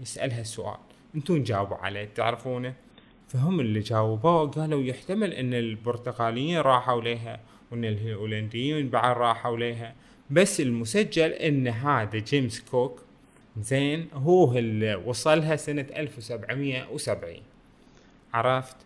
يسألها 0.00 0.40
السؤال 0.40 0.78
انتون 1.14 1.42
جاوبوا 1.42 1.76
عليه 1.76 2.04
تعرفونه؟ 2.14 2.74
فهم 3.28 3.60
اللي 3.60 3.80
جاوبوه 3.80 4.46
قالوا 4.46 4.82
يحتمل 4.82 5.32
إن 5.32 5.54
البرتغاليين 5.54 6.58
راحوا 6.58 7.02
لها 7.02 7.40
وإن 7.70 7.84
الهولنديين 7.84 8.88
بعد 8.88 9.16
راحوا 9.16 9.56
لها 9.56 9.94
بس 10.30 10.60
المسجل 10.60 11.30
إن 11.30 11.68
هذا 11.68 12.18
جيمس 12.18 12.60
كوك 12.60 13.00
زين 13.56 14.08
هو 14.14 14.52
اللي 14.58 14.94
وصلها 14.94 15.56
سنة 15.56 15.86
1770 15.96 17.34
عرفت؟ 18.34 18.76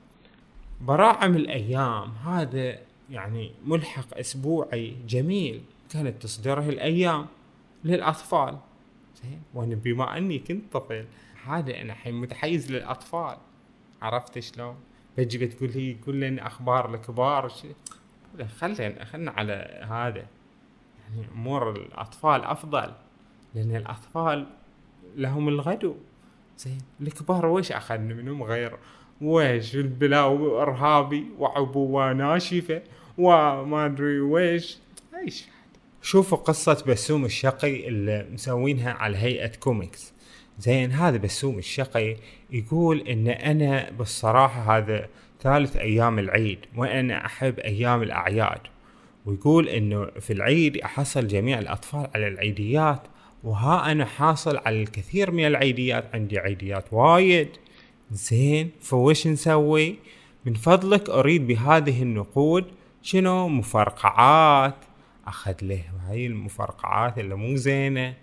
براعم 0.81 1.37
الأيام 1.37 2.13
هذا 2.25 2.79
يعني 3.11 3.53
ملحق 3.67 4.19
أسبوعي 4.19 4.97
جميل 5.09 5.61
كانت 5.93 6.23
تصدره 6.23 6.69
الأيام 6.69 7.27
للأطفال. 7.85 8.59
زين 9.23 9.41
وأنا 9.55 9.75
بما 9.75 10.19
أني 10.19 10.39
كنت 10.39 10.73
طفل 10.73 11.05
هذا 11.47 11.81
أنا 11.81 11.93
الحين 11.93 12.15
متحيز 12.15 12.73
للأطفال. 12.73 13.37
عرفت 14.03 14.39
شلون؟ 14.39 14.77
بتجي 15.19 15.39
بتقول 15.39 15.71
لي 15.73 15.91
يقول 15.91 16.17
لي 16.17 16.41
أخبار 16.43 16.95
الكبار 16.95 17.53
خلينا 18.59 19.05
خلينا 19.05 19.31
على 19.31 19.87
هذا. 19.91 20.27
يعني 21.09 21.29
أمور 21.35 21.71
الأطفال 21.71 22.45
أفضل. 22.45 22.93
لأن 23.55 23.77
الأطفال 23.77 24.47
لهم 25.17 25.49
الغدو. 25.49 25.97
زين 26.59 26.79
الكبار 27.01 27.47
وش 27.47 27.73
اخذنا 27.73 28.15
منهم 28.15 28.43
غير؟ 28.43 28.79
ويش 29.21 29.75
البلاوي 29.75 30.63
ارهابي 30.63 31.27
وعبوة 31.39 32.13
ناشفة 32.13 32.83
وما 33.19 33.87
أدري 33.87 34.21
ويش 34.21 34.79
إيش 35.23 35.49
شوفوا 36.03 36.39
قصة 36.39 36.85
بسوم 36.89 37.25
الشقي 37.25 37.89
اللي 37.89 38.29
مسوينها 38.33 38.93
على 38.93 39.17
هيئة 39.17 39.57
كوميكس. 39.57 40.13
زين 40.59 40.93
هذا 40.93 41.17
بسوم 41.17 41.59
الشقي 41.59 42.17
يقول 42.51 43.01
إن 43.09 43.29
أنا 43.29 43.91
بالصراحة 43.91 44.79
هذا 44.79 45.09
ثالث 45.41 45.77
أيام 45.77 46.19
العيد 46.19 46.59
وأنا 46.77 47.27
أحب 47.27 47.59
أيام 47.59 48.03
الأعياد. 48.03 48.61
ويقول 49.27 49.69
إنه 49.69 50.07
في 50.21 50.33
العيد 50.33 50.77
أحصل 50.79 51.27
جميع 51.27 51.59
الأطفال 51.59 52.09
على 52.15 52.29
العيديات 52.29 53.03
وها 53.45 53.93
أنا 53.93 54.05
حاصل 54.05 54.57
على 54.57 54.83
الكثير 54.83 55.31
من 55.31 55.47
العيديات 55.47 56.05
عندي 56.15 56.39
عيديات 56.39 56.93
وايد. 56.93 57.49
زين 58.11 58.71
فوش 58.81 59.27
نسوي؟ 59.27 59.97
من 60.45 60.55
فضلك 60.55 61.11
أريد 61.11 61.47
بهذه 61.47 62.03
النقود 62.03 62.65
شنو؟ 63.03 63.49
مفرقعات. 63.49 64.75
أخذ 65.27 65.55
له 65.63 65.83
هاي 66.09 66.27
المفرقعات 66.27 67.19
اللي 67.19 67.35
مو 67.35 67.57
زينة. 67.57 68.15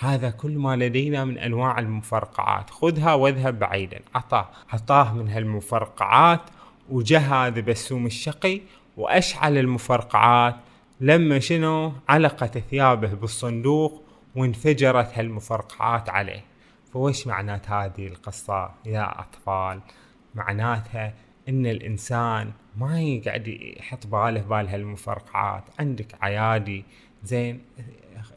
هذا 0.00 0.30
كل 0.30 0.58
ما 0.58 0.76
لدينا 0.76 1.24
من 1.24 1.38
أنواع 1.38 1.78
المفرقعات. 1.78 2.70
خذها 2.70 3.14
واذهب 3.14 3.58
بعيدا. 3.58 4.00
عطاه 4.14 4.48
عطاه 4.72 5.14
من 5.14 5.28
هالمفرقعات 5.28 6.40
وجا 6.88 7.18
هذا 7.18 7.60
بسوم 7.60 8.06
الشقي 8.06 8.60
وأشعل 8.96 9.58
المفرقعات 9.58 10.56
لما 11.00 11.38
شنو 11.38 11.92
علقت 12.08 12.58
ثيابه 12.58 13.14
بالصندوق 13.14 14.02
وانفجرت 14.36 15.18
هالمفرقعات 15.18 16.10
عليه. 16.10 16.44
فوش 16.92 17.26
معنات 17.26 17.70
هذه 17.70 18.06
القصة 18.06 18.70
يا 18.86 19.20
أطفال؟ 19.20 19.80
معناتها 20.34 21.14
إن 21.48 21.66
الإنسان 21.66 22.52
ما 22.76 23.00
يقعد 23.00 23.48
يحط 23.48 24.06
باله 24.06 24.40
بال 24.40 24.68
هالمفرقعات 24.68 25.64
عندك 25.78 26.14
عيادي 26.20 26.84
زين 27.26 27.60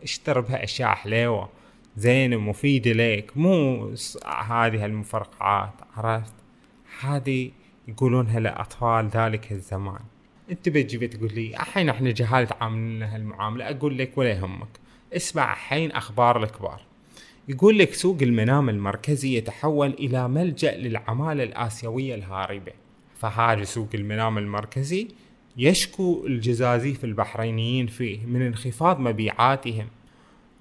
اشتر 0.03 0.39
بها 0.39 0.63
اشياء 0.63 0.89
حليوة. 0.89 1.49
زين 1.97 2.33
ومفيدة 2.33 2.91
لك 2.91 3.37
مو 3.37 3.85
هذه 4.25 4.85
المفرقعات 4.85 5.73
عرفت؟ 5.95 6.33
هذه 7.01 7.51
يقولونها 7.87 8.39
لأطفال 8.39 9.07
ذلك 9.07 9.51
الزمان. 9.51 9.99
أنت 10.51 10.69
بتجي 10.69 10.97
بتقول 10.97 11.33
لي 11.33 11.47
الحين 11.47 11.89
إحنا 11.89 12.11
جهال 12.11 12.47
تعاملنا 12.47 13.15
هالمعاملة. 13.15 13.69
أقول 13.69 13.97
لك 13.97 14.17
ولا 14.17 14.29
يهمك. 14.29 14.67
اسمع 15.13 15.53
الحين 15.53 15.91
أخبار 15.91 16.43
الكبار. 16.43 16.81
يقول 17.47 17.79
لك 17.79 17.93
سوق 17.93 18.17
المنام 18.21 18.69
المركزي 18.69 19.37
يتحول 19.37 19.89
إلى 19.89 20.27
ملجأ 20.27 20.77
للعمالة 20.77 21.43
الآسيوية 21.43 22.15
الهاربة. 22.15 22.71
فهذا 23.19 23.63
سوق 23.63 23.89
المنام 23.93 24.37
المركزي 24.37 25.07
يشكو 25.57 26.23
الجزازيف 26.27 27.03
البحرينيين 27.03 27.87
فيه 27.87 28.25
من 28.25 28.41
انخفاض 28.41 28.99
مبيعاتهم. 28.99 29.87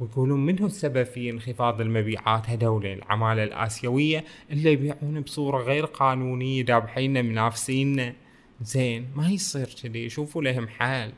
ويقولون 0.00 0.46
من 0.46 0.60
هو 0.60 0.66
السبب 0.66 1.02
في 1.02 1.30
انخفاض 1.30 1.80
المبيعات 1.80 2.50
هذول 2.50 2.86
العمالة 2.86 3.44
الآسيوية 3.44 4.24
اللي 4.50 4.72
يبيعون 4.72 5.20
بصورة 5.20 5.62
غير 5.62 5.84
قانونية 5.84 6.62
دابحين 6.62 7.24
منافسينا 7.24 8.14
زين 8.62 9.06
ما 9.16 9.28
يصير 9.28 9.76
كذي 9.82 10.08
شوفوا 10.08 10.42
لهم 10.42 10.68
حل 10.68 11.12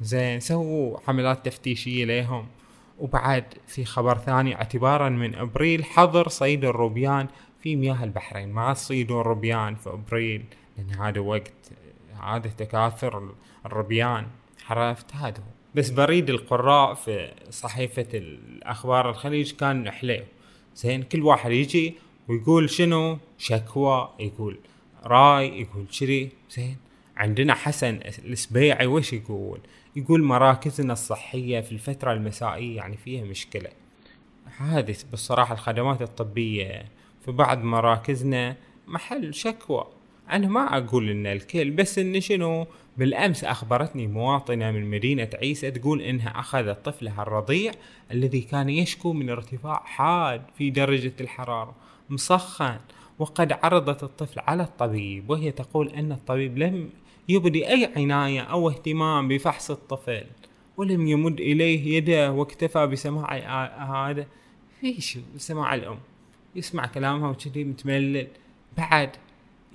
زين 0.00 0.40
سووا 0.40 0.98
حملات 1.06 1.46
تفتيشية 1.46 2.04
لهم. 2.04 2.46
وبعد 2.98 3.44
في 3.66 3.84
خبر 3.84 4.18
ثاني 4.18 4.54
اعتبارا 4.54 5.08
من 5.08 5.34
أبريل 5.34 5.84
حظر 5.84 6.28
صيد 6.28 6.64
الروبيان 6.64 7.26
في 7.62 7.76
مياه 7.76 8.04
البحرين. 8.04 8.52
ما 8.52 8.72
تصيدون 8.72 9.20
روبيان 9.20 9.74
في 9.74 9.90
أبريل 9.90 10.44
لأن 10.78 10.90
هذا 11.00 11.20
وقت 11.20 11.52
عادة 12.20 12.50
تكاثر 12.50 13.34
الروبيان 13.66 14.26
عرفت؟ 14.68 15.14
هذا 15.14 15.38
هو. 15.38 15.52
بس 15.74 15.90
بريد 15.90 16.30
القراء 16.30 16.94
في 16.94 17.32
صحيفة 17.50 18.06
الأخبار 18.14 19.10
الخليج 19.10 19.52
كان 19.52 19.90
حليو. 19.90 20.24
زين 20.74 21.02
كل 21.02 21.22
واحد 21.22 21.50
يجي 21.50 21.94
ويقول 22.28 22.70
شنو؟ 22.70 23.18
شكوى 23.38 24.10
يقول 24.20 24.58
راي 25.04 25.60
يقول 25.60 25.86
شري. 25.90 26.30
زين 26.50 26.76
عندنا 27.16 27.54
حسن 27.54 28.00
السبيعي 28.24 28.86
وش 28.86 29.12
يقول؟ 29.12 29.60
يقول 29.96 30.22
مراكزنا 30.22 30.92
الصحية 30.92 31.60
في 31.60 31.72
الفترة 31.72 32.12
المسائية 32.12 32.76
يعني 32.76 32.96
فيها 32.96 33.24
مشكلة. 33.24 33.70
هذه 34.58 34.96
بالصراحة 35.10 35.54
الخدمات 35.54 36.02
الطبية. 36.02 36.84
في 37.24 37.32
بعض 37.32 37.62
مراكزنا 37.62 38.56
محل 38.86 39.34
شكوى. 39.34 39.86
أنا 40.32 40.48
ما 40.48 40.76
أقول 40.78 41.10
إن 41.10 41.26
الكل 41.26 41.70
بس 41.70 41.98
إن 41.98 42.20
شنو؟ 42.20 42.66
بالأمس 42.96 43.44
أخبرتني 43.44 44.06
مواطنة 44.06 44.70
من 44.70 44.90
مدينة 44.90 45.28
عيسى 45.34 45.70
تقول 45.70 46.00
إنها 46.00 46.40
أخذت 46.40 46.84
طفلها 46.84 47.22
الرضيع 47.22 47.72
الذي 48.10 48.40
كان 48.40 48.68
يشكو 48.68 49.12
من 49.12 49.30
ارتفاع 49.30 49.82
حاد 49.84 50.42
في 50.58 50.70
درجة 50.70 51.12
الحرارة 51.20 51.74
مسخن 52.10 52.78
وقد 53.18 53.52
عرضت 53.52 54.02
الطفل 54.02 54.40
على 54.40 54.62
الطبيب 54.62 55.30
وهي 55.30 55.50
تقول 55.50 55.88
إن 55.88 56.12
الطبيب 56.12 56.58
لم 56.58 56.90
يبدي 57.28 57.68
أي 57.68 57.92
عناية 57.96 58.40
أو 58.40 58.68
اهتمام 58.68 59.28
بفحص 59.28 59.70
الطفل 59.70 60.24
ولم 60.76 61.06
يمد 61.06 61.40
إليه 61.40 61.96
يده 61.96 62.32
واكتفى 62.32 62.86
بسماع 62.86 63.36
هذا 64.08 64.26
إيش؟ 64.84 65.18
سماع 65.36 65.74
الأم 65.74 65.98
يسمع 66.56 66.86
كلامها 66.86 67.30
وكذي 67.30 67.64
متملل. 67.64 68.26
بعد 68.76 69.10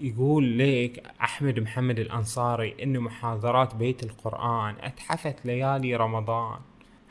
يقول 0.01 0.59
لك 0.59 1.03
أحمد 1.21 1.59
محمد 1.59 1.99
الأنصاري 1.99 2.75
ان 2.83 2.99
محاضرات 2.99 3.75
بيت 3.75 4.03
القرآن 4.03 4.75
أتحفت 4.81 5.45
ليالي 5.45 5.95
رمضان. 5.95 6.59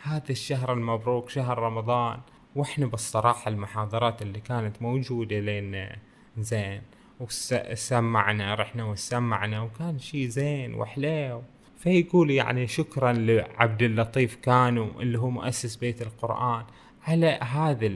هذا 0.02 0.30
الشهر 0.30 0.72
المبروك 0.72 1.28
شهر 1.30 1.58
رمضان. 1.58 2.20
وإحنا 2.56 2.86
بالصراحة 2.86 3.48
المحاضرات 3.48 4.22
اللي 4.22 4.40
كانت 4.40 4.82
موجودة 4.82 5.40
لنا 5.40 5.96
زين. 6.38 6.82
وسمعنا 7.20 8.54
رحنا 8.54 8.84
وسمعنا 8.84 9.60
وكان 9.60 9.98
شي 9.98 10.28
زين 10.28 10.74
وحليو. 10.74 11.42
فيقول 11.78 12.30
يعني 12.30 12.66
شكرا 12.66 13.12
لعبد 13.12 13.82
اللطيف 13.82 14.36
كانوا 14.36 14.88
اللي 15.00 15.18
هو 15.18 15.30
مؤسس 15.30 15.76
بيت 15.76 16.02
القرآن 16.02 16.64
على 17.06 17.38
هذا 17.42 17.94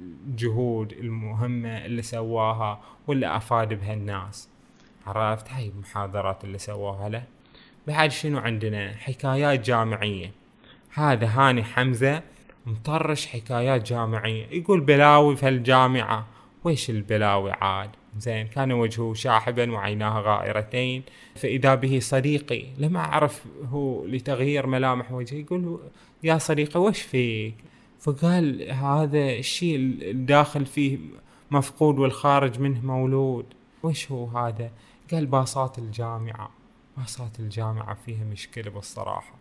الجهود 0.00 0.92
المهمة 0.92 1.86
اللي 1.86 2.02
سواها 2.02 2.80
واللي 3.06 3.36
أفاد 3.36 3.74
بها 3.74 3.94
الناس. 3.94 4.48
عرفت؟ 5.06 5.50
هاي 5.50 5.68
المحاضرات 5.68 6.44
اللي 6.44 6.58
سواها 6.58 7.08
له. 7.08 7.22
بعد 7.86 8.10
شنو 8.10 8.38
عندنا؟ 8.38 8.92
حكايات 8.96 9.60
جامعية. 9.60 10.30
هذا 10.94 11.26
هاني 11.26 11.64
حمزة 11.64 12.22
مطرش 12.66 13.26
حكايات 13.26 13.82
جامعية. 13.82 14.46
يقول 14.50 14.80
بلاوي 14.80 15.36
في 15.36 15.48
الجامعة. 15.48 16.26
ويش 16.64 16.90
البلاوي 16.90 17.52
عاد؟ 17.52 17.90
زين 18.18 18.46
كان 18.46 18.72
وجهه 18.72 19.14
شاحبا 19.14 19.72
وعيناه 19.72 20.20
غائرتين. 20.20 21.02
فإذا 21.34 21.74
به 21.74 21.98
صديقي 22.00 22.64
لما 22.78 23.00
أعرف 23.00 23.44
هو 23.68 24.06
لتغيير 24.06 24.66
ملامح 24.66 25.12
وجهه 25.12 25.36
يقول 25.36 25.80
يا 26.22 26.38
صديقي 26.38 26.80
وش 26.80 27.02
فيك؟ 27.02 27.54
فقال 28.04 28.70
هذا 28.72 29.30
الشيء 29.32 29.76
الداخل 30.10 30.66
فيه 30.66 30.98
مفقود 31.50 31.98
والخارج 31.98 32.60
منه 32.60 32.80
مولود. 32.86 33.46
وش 33.82 34.12
هو 34.12 34.26
هذا؟ 34.26 34.70
قال 35.12 35.26
باصات 35.26 35.78
الجامعة. 35.78 36.50
باصات 36.96 37.40
الجامعة 37.40 37.94
فيها 37.94 38.24
مشكلة 38.24 38.70
بالصراحة. 38.70 39.34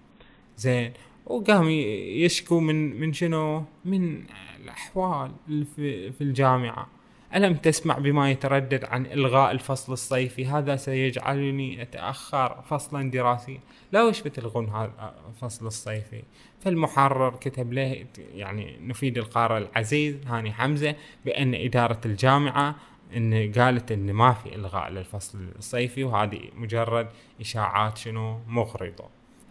زين. 0.58 0.94
وقام 1.26 1.70
يشكو 1.70 2.60
من 2.60 3.00
من 3.00 3.14
شنو؟ 3.14 3.64
من 3.86 4.24
الأحوال 4.60 5.32
اللي 5.48 5.66
في, 5.66 6.12
في 6.12 6.24
الجامعة. 6.24 6.88
ألم 7.36 7.54
تسمع 7.54 7.98
بما 7.98 8.32
يتردد 8.32 8.86
عن 8.86 9.06
إلغاء 9.06 9.52
الفصل 9.52 9.94
الصيفي؟ 9.94 10.46
هذا 10.46 10.76
سيجعلني 10.76 11.82
أتأخر 11.82 12.62
فصلا 12.62 13.12
دراسيا 13.12 13.60
لا 13.92 14.04
وش 14.04 14.22
بتلغون 14.22 14.70
هذا 14.70 15.14
الفصل 15.30 15.68
الصيفي؟ 15.68 16.24
فالمحرر 16.62 17.36
كتب 17.36 17.74
له 17.74 18.06
يعني 18.34 18.78
نفيد 18.82 19.18
القارئ 19.18 19.58
العزيز 19.58 20.16
هاني 20.28 20.52
حمزة 20.52 20.96
بأن 21.26 21.56
إدارة 21.56 22.00
الجامعة 22.06 22.76
إن 23.18 23.52
قالت 23.52 23.92
إن 23.92 24.14
ما 24.14 24.34
في 24.34 24.56
إلغاء 24.56 24.90
للفصل 24.90 25.48
الصيفي 25.58 26.04
وهذه 26.04 26.42
مجرد 26.56 27.08
إشاعات 27.42 27.98
شنو؟ 27.98 28.40
مغرضة. 28.48 29.06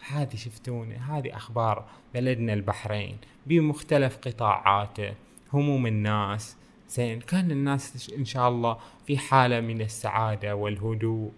هذه 0.07 0.37
شفتوني؟ 0.37 0.97
هذه 0.97 1.37
أخبار 1.37 1.85
بلدنا 2.14 2.53
البحرين. 2.53 3.16
بمختلف 3.47 4.18
قطاعاته 4.18 5.14
هموم 5.53 5.87
الناس 5.87 6.57
زين 6.92 7.20
كان 7.20 7.50
الناس 7.50 8.12
إن 8.18 8.24
شاء 8.24 8.48
الله 8.48 8.76
في 9.07 9.18
حالة 9.18 9.61
من 9.61 9.81
السعادة 9.81 10.57
والهدوء. 10.57 11.33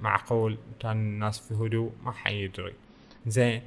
معقول؟ 0.00 0.58
كان 0.80 0.96
الناس 0.96 1.38
في 1.38 1.54
هدوء؟ 1.54 1.90
ما 2.04 2.12
حيدري 2.12 2.72
زين 3.26 3.62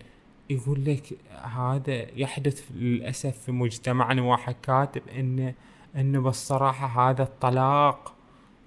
يقول 0.49 0.85
لك 0.85 1.17
هذا 1.43 2.19
يحدث 2.19 2.71
للأسف 2.71 3.37
في 3.37 3.51
مجتمعنا 3.51 4.21
واحد 4.21 4.55
كاتب 4.63 5.01
انه 5.19 5.53
انه 5.95 6.21
بالصراحة 6.21 7.09
هذا 7.09 7.23
الطلاق. 7.23 8.15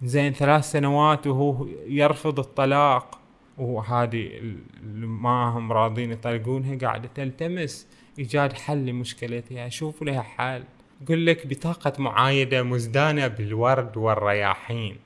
زين 0.03 0.33
ثلاث 0.33 0.71
سنوات 0.71 1.27
وهو 1.27 1.67
يرفض 1.87 2.39
الطلاق. 2.39 3.19
وهذه 3.59 4.55
ما 4.97 5.49
هم 5.49 5.73
راضين 5.73 6.13
يطلقونها 6.13 6.79
قاعدة 6.79 7.09
تلتمس. 7.15 7.87
إيجاد 8.19 8.53
حل 8.53 8.87
لمشكلتها. 8.87 9.69
شوفوا 9.69 10.07
لها 10.07 10.23
حل. 10.23 10.65
يقول 11.03 11.27
لك 11.27 11.47
بطاقة 11.47 11.93
معايدة 12.03 12.63
مزدانة 12.63 13.27
بالورد 13.27 13.97
والرياحين. 13.97 14.97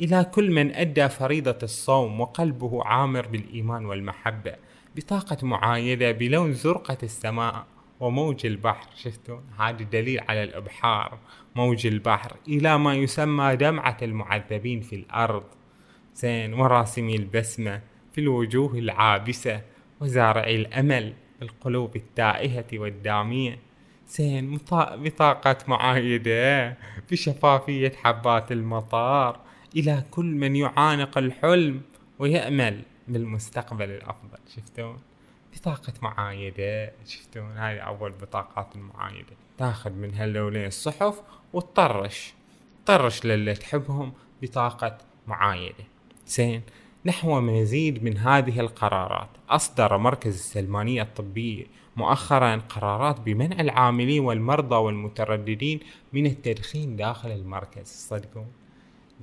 إلى 0.00 0.24
كل 0.24 0.50
من 0.50 0.74
أدى 0.74 1.08
فريضة 1.08 1.58
الصوم 1.62 2.20
وقلبه 2.20 2.84
عامر 2.84 3.26
بالإيمان 3.26 3.86
والمحبة. 3.86 4.54
بطاقة 4.96 5.46
معايدة 5.46 6.12
بلون 6.12 6.52
زرقة 6.52 6.98
السماء 7.02 7.66
وموج 8.00 8.46
البحر. 8.46 8.88
شفتوا؟ 8.96 9.40
هذا 9.58 9.82
دليل 9.82 10.20
على 10.28 10.44
الإبحار. 10.44 11.18
موج 11.56 11.86
البحر 11.86 12.36
إلى 12.48 12.78
ما 12.78 12.94
يسمى 12.94 13.56
دمعة 13.56 13.96
المعذبين 14.02 14.80
في 14.80 14.96
الأرض. 14.96 15.44
زين 16.14 16.54
وراسمي 16.54 17.16
البسمة 17.16 17.80
في 18.12 18.20
الوجوه 18.20 18.74
العابسة 18.74 19.62
وزارعي 20.00 20.56
الأمل 20.56 21.14
القلوب 21.42 21.96
التائهة 21.96 22.66
والدامية. 22.72 23.67
زين 24.08 24.58
بطاقة 24.96 25.56
معايدة 25.68 26.76
بشفافية 27.10 27.92
حبات 28.02 28.52
المطار 28.52 29.40
إلى 29.76 30.04
كل 30.10 30.24
من 30.24 30.56
يعانق 30.56 31.18
الحلم 31.18 31.80
ويأمل 32.18 32.82
بالمستقبل 33.08 33.90
الأفضل 33.90 34.38
شفتون؟ 34.56 34.98
بطاقة 35.56 35.92
معايدة 36.02 36.92
شفتون؟ 37.06 37.56
هاي 37.56 37.78
أول 37.78 38.12
بطاقات 38.12 38.76
المعايدة. 38.76 39.36
تاخذ 39.58 39.90
من 39.92 40.14
هاللونين 40.14 40.66
الصحف 40.66 41.22
وتطرش 41.52 42.34
طرش 42.86 43.24
للي 43.24 43.54
تحبهم 43.54 44.12
بطاقة 44.42 44.98
معايدة. 45.26 45.84
زين؟ 46.26 46.62
نحو 47.04 47.40
مزيد 47.40 48.04
من 48.04 48.16
هذه 48.16 48.60
القرارات. 48.60 49.28
أصدر 49.48 49.98
مركز 49.98 50.34
السلمانية 50.34 51.02
الطبية 51.02 51.66
مؤخرا 51.96 52.56
قرارات 52.56 53.20
بمنع 53.20 53.60
العاملين 53.60 54.20
والمرضى 54.24 54.76
والمترددين 54.76 55.80
من 56.12 56.26
التدخين 56.26 56.96
داخل 56.96 57.30
المركز. 57.30 57.86
صدقون 57.86 58.46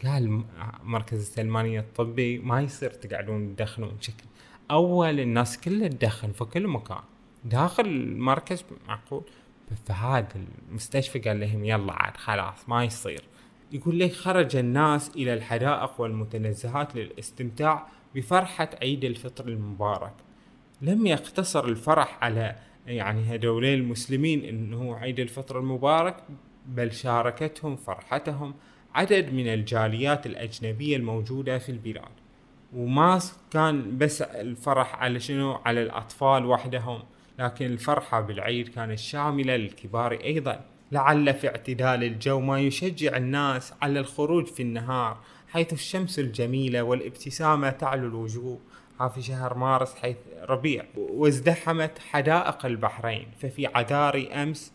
قال 0.06 0.44
مركز 0.84 1.20
السلمانية 1.20 1.80
الطبي 1.80 2.40
ما 2.40 2.62
يصير 2.62 2.90
تقعدون 2.90 3.56
تدخنون. 3.56 3.90
بشكل 3.90 4.24
أول 4.72 5.20
الناس 5.20 5.58
كلها 5.58 5.88
تدخن 5.88 6.32
في 6.32 6.46
كل 6.46 6.68
مكان. 6.68 7.02
داخل 7.44 7.86
المركز 7.86 8.66
معقول؟ 8.88 9.24
فهذا 9.86 10.28
المستشفى 10.70 11.20
قال 11.20 11.40
لهم 11.40 11.66
يلا 11.66 11.94
عاد 11.94 12.18
خلاص 12.18 12.70
ما 12.70 12.84
يصير. 12.84 13.24
يقول 13.76 14.00
لك 14.00 14.12
خرج 14.12 14.56
الناس 14.56 15.12
إلى 15.16 15.34
الحدائق 15.34 16.02
والمتنزهات 16.02 16.96
للاستمتاع 16.96 17.88
بفرحة 18.16 18.70
عيد 18.82 19.06
الفطر 19.06 19.48
المبارك. 19.48 20.14
لم 20.82 21.06
يقتصر 21.06 21.66
الفرح 21.66 22.24
على 22.24 22.56
يعني 22.88 23.24
هذول 23.24 23.66
المسلمين 23.66 24.46
إنه 24.46 24.96
عيد 24.96 25.20
الفطر 25.20 25.60
المبارك 25.60 26.16
بل 26.66 26.92
شاركتهم 26.92 27.76
فرحتهم 27.76 28.54
عدد 28.94 29.34
من 29.34 29.48
الجاليات 29.48 30.26
الأجنبية 30.26 30.98
الموجودة 30.98 31.58
في 31.58 31.70
البلاد. 31.70 32.12
وما 32.74 33.20
كان 33.52 33.98
بس 33.98 34.22
الفرح 34.22 34.96
على 34.96 35.20
شنو؟ 35.20 35.54
على 35.54 35.84
الأطفال 35.84 36.46
وحدهم 36.46 37.04
لكن 37.40 37.66
الفرحة 37.66 38.22
بالعيد 38.22 38.68
كانت 38.68 39.00
شاملة 39.00 39.56
للكبار 39.56 40.12
أيضا. 40.12 40.66
لعل 40.96 41.34
في 41.34 41.48
اعتدال 41.48 42.04
الجو 42.04 42.40
ما 42.40 42.60
يشجع 42.60 43.18
الناس 43.18 43.74
على 43.82 44.00
الخروج 44.00 44.46
في 44.46 44.64
النهار 44.64 45.18
حيث 45.48 45.74
الشمس 45.74 46.20
الجميلة 46.20 46.84
والابتسامة 46.84 47.70
تعلو 47.70 48.08
الوجوه. 48.08 48.60
في 49.16 49.22
شهر 49.22 49.54
مارس 49.58 49.96
حيث 49.96 50.18
ربيع 50.50 50.86
وازدحمت 50.98 52.00
حدائق 52.00 52.66
البحرين. 52.66 53.28
ففي 53.42 53.68
عذاري 53.68 54.28
أمس 54.28 54.74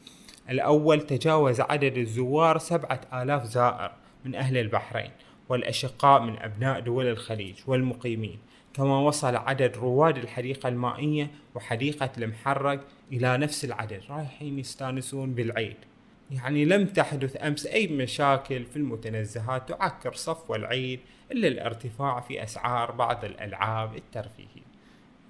الأول 0.51 1.01
تجاوز 1.01 1.61
عدد 1.61 1.97
الزوار 1.97 2.59
سبعة 2.59 3.01
آلاف 3.15 3.45
زائر 3.45 3.93
من 4.25 4.35
أهل 4.35 4.57
البحرين 4.57 5.11
والأشقاء 5.49 6.23
من 6.23 6.39
أبناء 6.39 6.81
دول 6.81 7.07
الخليج 7.07 7.57
والمقيمين. 7.67 8.39
كما 8.75 9.01
وصل 9.01 9.37
عدد 9.37 9.77
رواد 9.77 10.17
الحديقة 10.19 10.69
المائية 10.69 11.31
وحديقة 11.55 12.11
المحرق 12.19 12.81
إلى 13.13 13.39
نفس 13.39 13.65
العدد. 13.65 14.03
رايحين 14.11 14.59
يستانسون 14.59 15.35
بالعيد. 15.35 15.77
يعني 16.31 16.65
لم 16.65 16.87
تحدث 16.87 17.45
أمس 17.45 17.67
أي 17.67 17.87
مشاكل 17.87 18.65
في 18.65 18.77
المتنزهات 18.77 19.69
تعكر 19.69 20.13
صفو 20.13 20.55
العيد 20.55 21.01
إلا 21.33 21.49
الارتفاع 21.49 22.21
في 22.21 22.43
أسعار 22.43 22.91
بعض 22.91 23.25
الألعاب 23.25 23.97
الترفيهية. 23.97 24.71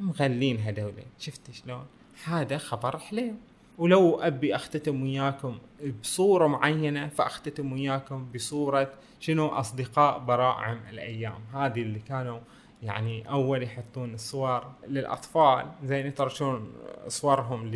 مغلين 0.01 0.57
هذولين 0.57 1.07
شفت 1.19 1.51
شلون؟ 1.51 1.87
هذا 2.25 2.59
خبر 2.59 2.99
حليو 2.99 3.35
ولو 3.79 4.21
أبي 4.21 4.55
أختتم 4.55 5.03
وياكم 5.03 5.59
بصورة 6.03 6.47
معينة 6.47 7.09
فأختتم 7.09 7.73
وياكم 7.73 8.31
بصورة 8.35 8.93
شنو 9.21 9.47
أصدقاء 9.47 10.19
براعم 10.19 10.81
الأيام. 10.91 11.41
هذه 11.55 11.83
اللي 11.83 11.99
كانوا 11.99 12.41
يعني 12.83 13.31
أول 13.31 13.63
يحطون 13.63 14.15
الصور 14.15 14.73
للأطفال. 14.89 15.67
زين 15.85 16.07
يطرشون 16.07 16.73
صورهم 17.09 17.71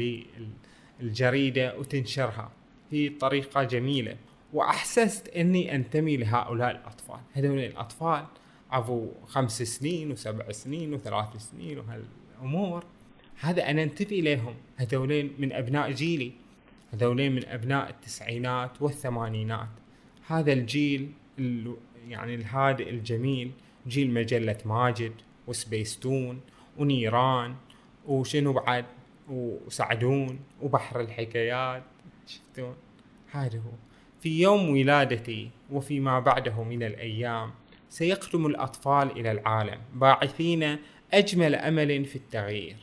للجريدة 1.00 1.78
وتنشرها. 1.78 2.50
هي 2.94 3.08
طريقة 3.08 3.62
جميلة 3.62 4.16
وأحسست 4.52 5.28
إني 5.28 5.74
أنتمي 5.74 6.16
لهؤلاء 6.16 6.70
الأطفال. 6.70 7.20
هذول 7.32 7.58
الأطفال 7.58 8.26
عفوا 8.70 9.06
خمس 9.26 9.62
سنين 9.62 10.12
وسبع 10.12 10.52
سنين 10.52 10.94
وثلاث 10.94 11.36
سنين 11.36 11.78
وهالأمور. 11.78 12.84
هذا 13.40 13.70
أنا 13.70 13.82
انتمي 13.82 14.18
إليهم. 14.20 14.54
هذولين 14.76 15.34
من 15.38 15.52
أبناء 15.52 15.90
جيلي. 15.90 16.32
هذولين 16.92 17.34
من 17.34 17.46
أبناء 17.46 17.90
التسعينات 17.90 18.82
والثمانينات. 18.82 19.68
هذا 20.26 20.52
الجيل 20.52 21.12
يعني 22.08 22.34
الهادئ 22.34 22.90
الجميل 22.90 23.50
جيل 23.86 24.14
مجلة 24.14 24.58
ماجد 24.64 25.12
وسبيستون 25.46 26.40
ونيران 26.78 27.54
وشنو 28.06 28.52
بعد؟ 28.52 28.84
وسعدون 29.28 30.38
وبحر 30.62 31.00
الحكايات. 31.00 31.82
شفتون؟ 32.26 32.74
هذا 33.34 33.60
في 34.20 34.42
يوم 34.42 34.70
ولادتي 34.70 35.50
وفيما 35.70 36.20
بعده 36.20 36.62
من 36.62 36.82
الأيام 36.82 37.50
سيقدم 37.88 38.46
الأطفال 38.46 39.10
إلى 39.10 39.30
العالم 39.30 39.78
باعثين 39.94 40.76
أجمل 41.14 41.54
أمل 41.54 42.04
في 42.04 42.16
التغيير. 42.16 42.76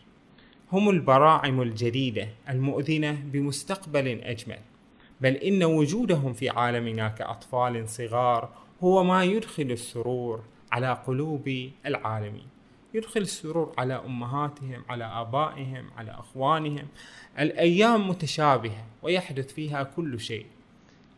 هم 0.72 0.90
البراعم 0.90 1.62
الجديدة 1.62 2.28
المؤذنة 2.50 3.12
بمستقبل 3.12 4.08
أجمل. 4.08 4.60
بل 5.22 5.36
إن 5.36 5.64
وجودهم 5.64 6.34
في 6.34 6.50
عالمنا 6.50 7.08
كأطفال 7.08 7.90
صغار 7.90 8.50
هو 8.84 9.04
ما 9.04 9.24
يدخل 9.24 9.72
السرور 9.72 10.44
على 10.72 10.94
قلوب 11.08 11.70
العالمين. 11.86 12.51
يدخل 12.94 13.22
السرور 13.22 13.74
على 13.78 13.94
أمهاتهم 13.94 14.84
على 14.90 15.04
آبائهم 15.04 15.90
على 15.98 16.12
أخوانهم. 16.12 16.88
الأيام 17.40 18.10
متشابهة 18.10 18.86
ويحدث 19.02 19.54
فيها 19.54 19.84
كل 19.84 20.20
شيء 20.20 20.46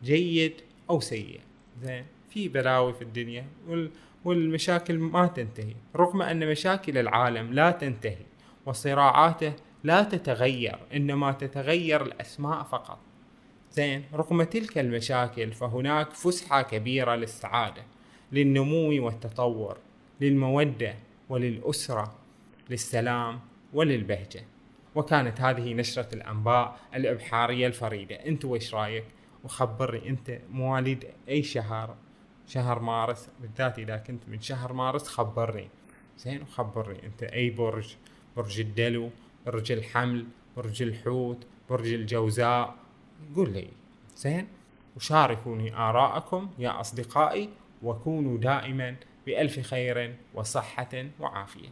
جيد 0.04 0.52
أو 0.90 1.00
سيء. 1.00 1.40
زين 1.82 2.06
في 2.30 2.48
بلاوي 2.48 2.92
في 2.94 3.02
الدنيا 3.02 3.46
والمشاكل 4.24 4.98
ما 4.98 5.26
تنتهي 5.26 5.74
رغم 5.96 6.22
أن 6.22 6.50
مشاكل 6.50 6.98
العالم 6.98 7.52
لا 7.52 7.70
تنتهي 7.70 8.24
وصراعاته 8.66 9.52
لا 9.84 10.02
تتغير 10.02 10.78
إنما 10.94 11.32
تتغير 11.32 12.02
الأسماء 12.02 12.62
فقط. 12.62 12.98
زين 13.72 14.04
رغم 14.14 14.42
تلك 14.42 14.78
المشاكل 14.78 15.52
فهناك 15.52 16.12
فسحة 16.12 16.62
كبيرة 16.62 17.14
للسعادة 17.14 17.82
للنمو 18.32 19.04
والتطور 19.04 19.78
للمودة 20.20 20.94
وللأسرة 21.28 22.14
للسلام 22.70 23.40
وللبهجة. 23.72 24.44
وكانت 24.94 25.40
هذه 25.40 25.74
نشرة 25.74 26.14
الأنباء 26.14 26.80
الإبحارية 26.94 27.66
الفريدة. 27.66 28.14
أنت 28.14 28.44
وإيش 28.44 28.74
رأيك؟ 28.74 29.04
وخبرني 29.44 30.08
أنت 30.08 30.40
مواليد 30.50 31.06
أي 31.28 31.42
شهر؟ 31.42 31.96
شهر 32.46 32.78
مارس 32.78 33.28
بالذات 33.40 33.78
إذا 33.78 33.96
كنت 33.96 34.28
من 34.28 34.40
شهر 34.40 34.72
مارس 34.72 35.08
خبرني. 35.08 35.68
زين 36.18 36.42
وخبرني 36.42 37.06
أنت. 37.06 37.22
أي 37.22 37.50
برج؟ 37.50 37.96
برج 38.36 38.60
الدلو 38.60 39.10
برج 39.46 39.72
الحمل 39.72 40.26
برج 40.56 40.82
الحوت 40.82 41.46
برج 41.70 41.92
الجوزاء. 41.92 42.74
قول 43.36 43.52
لي. 43.52 43.68
زين؟ 44.16 44.48
وشاركوني 44.96 45.76
آراءكم 45.76 46.50
يا 46.58 46.80
أصدقائي 46.80 47.48
وكونوا 47.82 48.38
دائما 48.38 48.96
بألف 49.26 49.60
خير 49.60 50.14
وصحة 50.34 51.04
وعافية. 51.20 51.68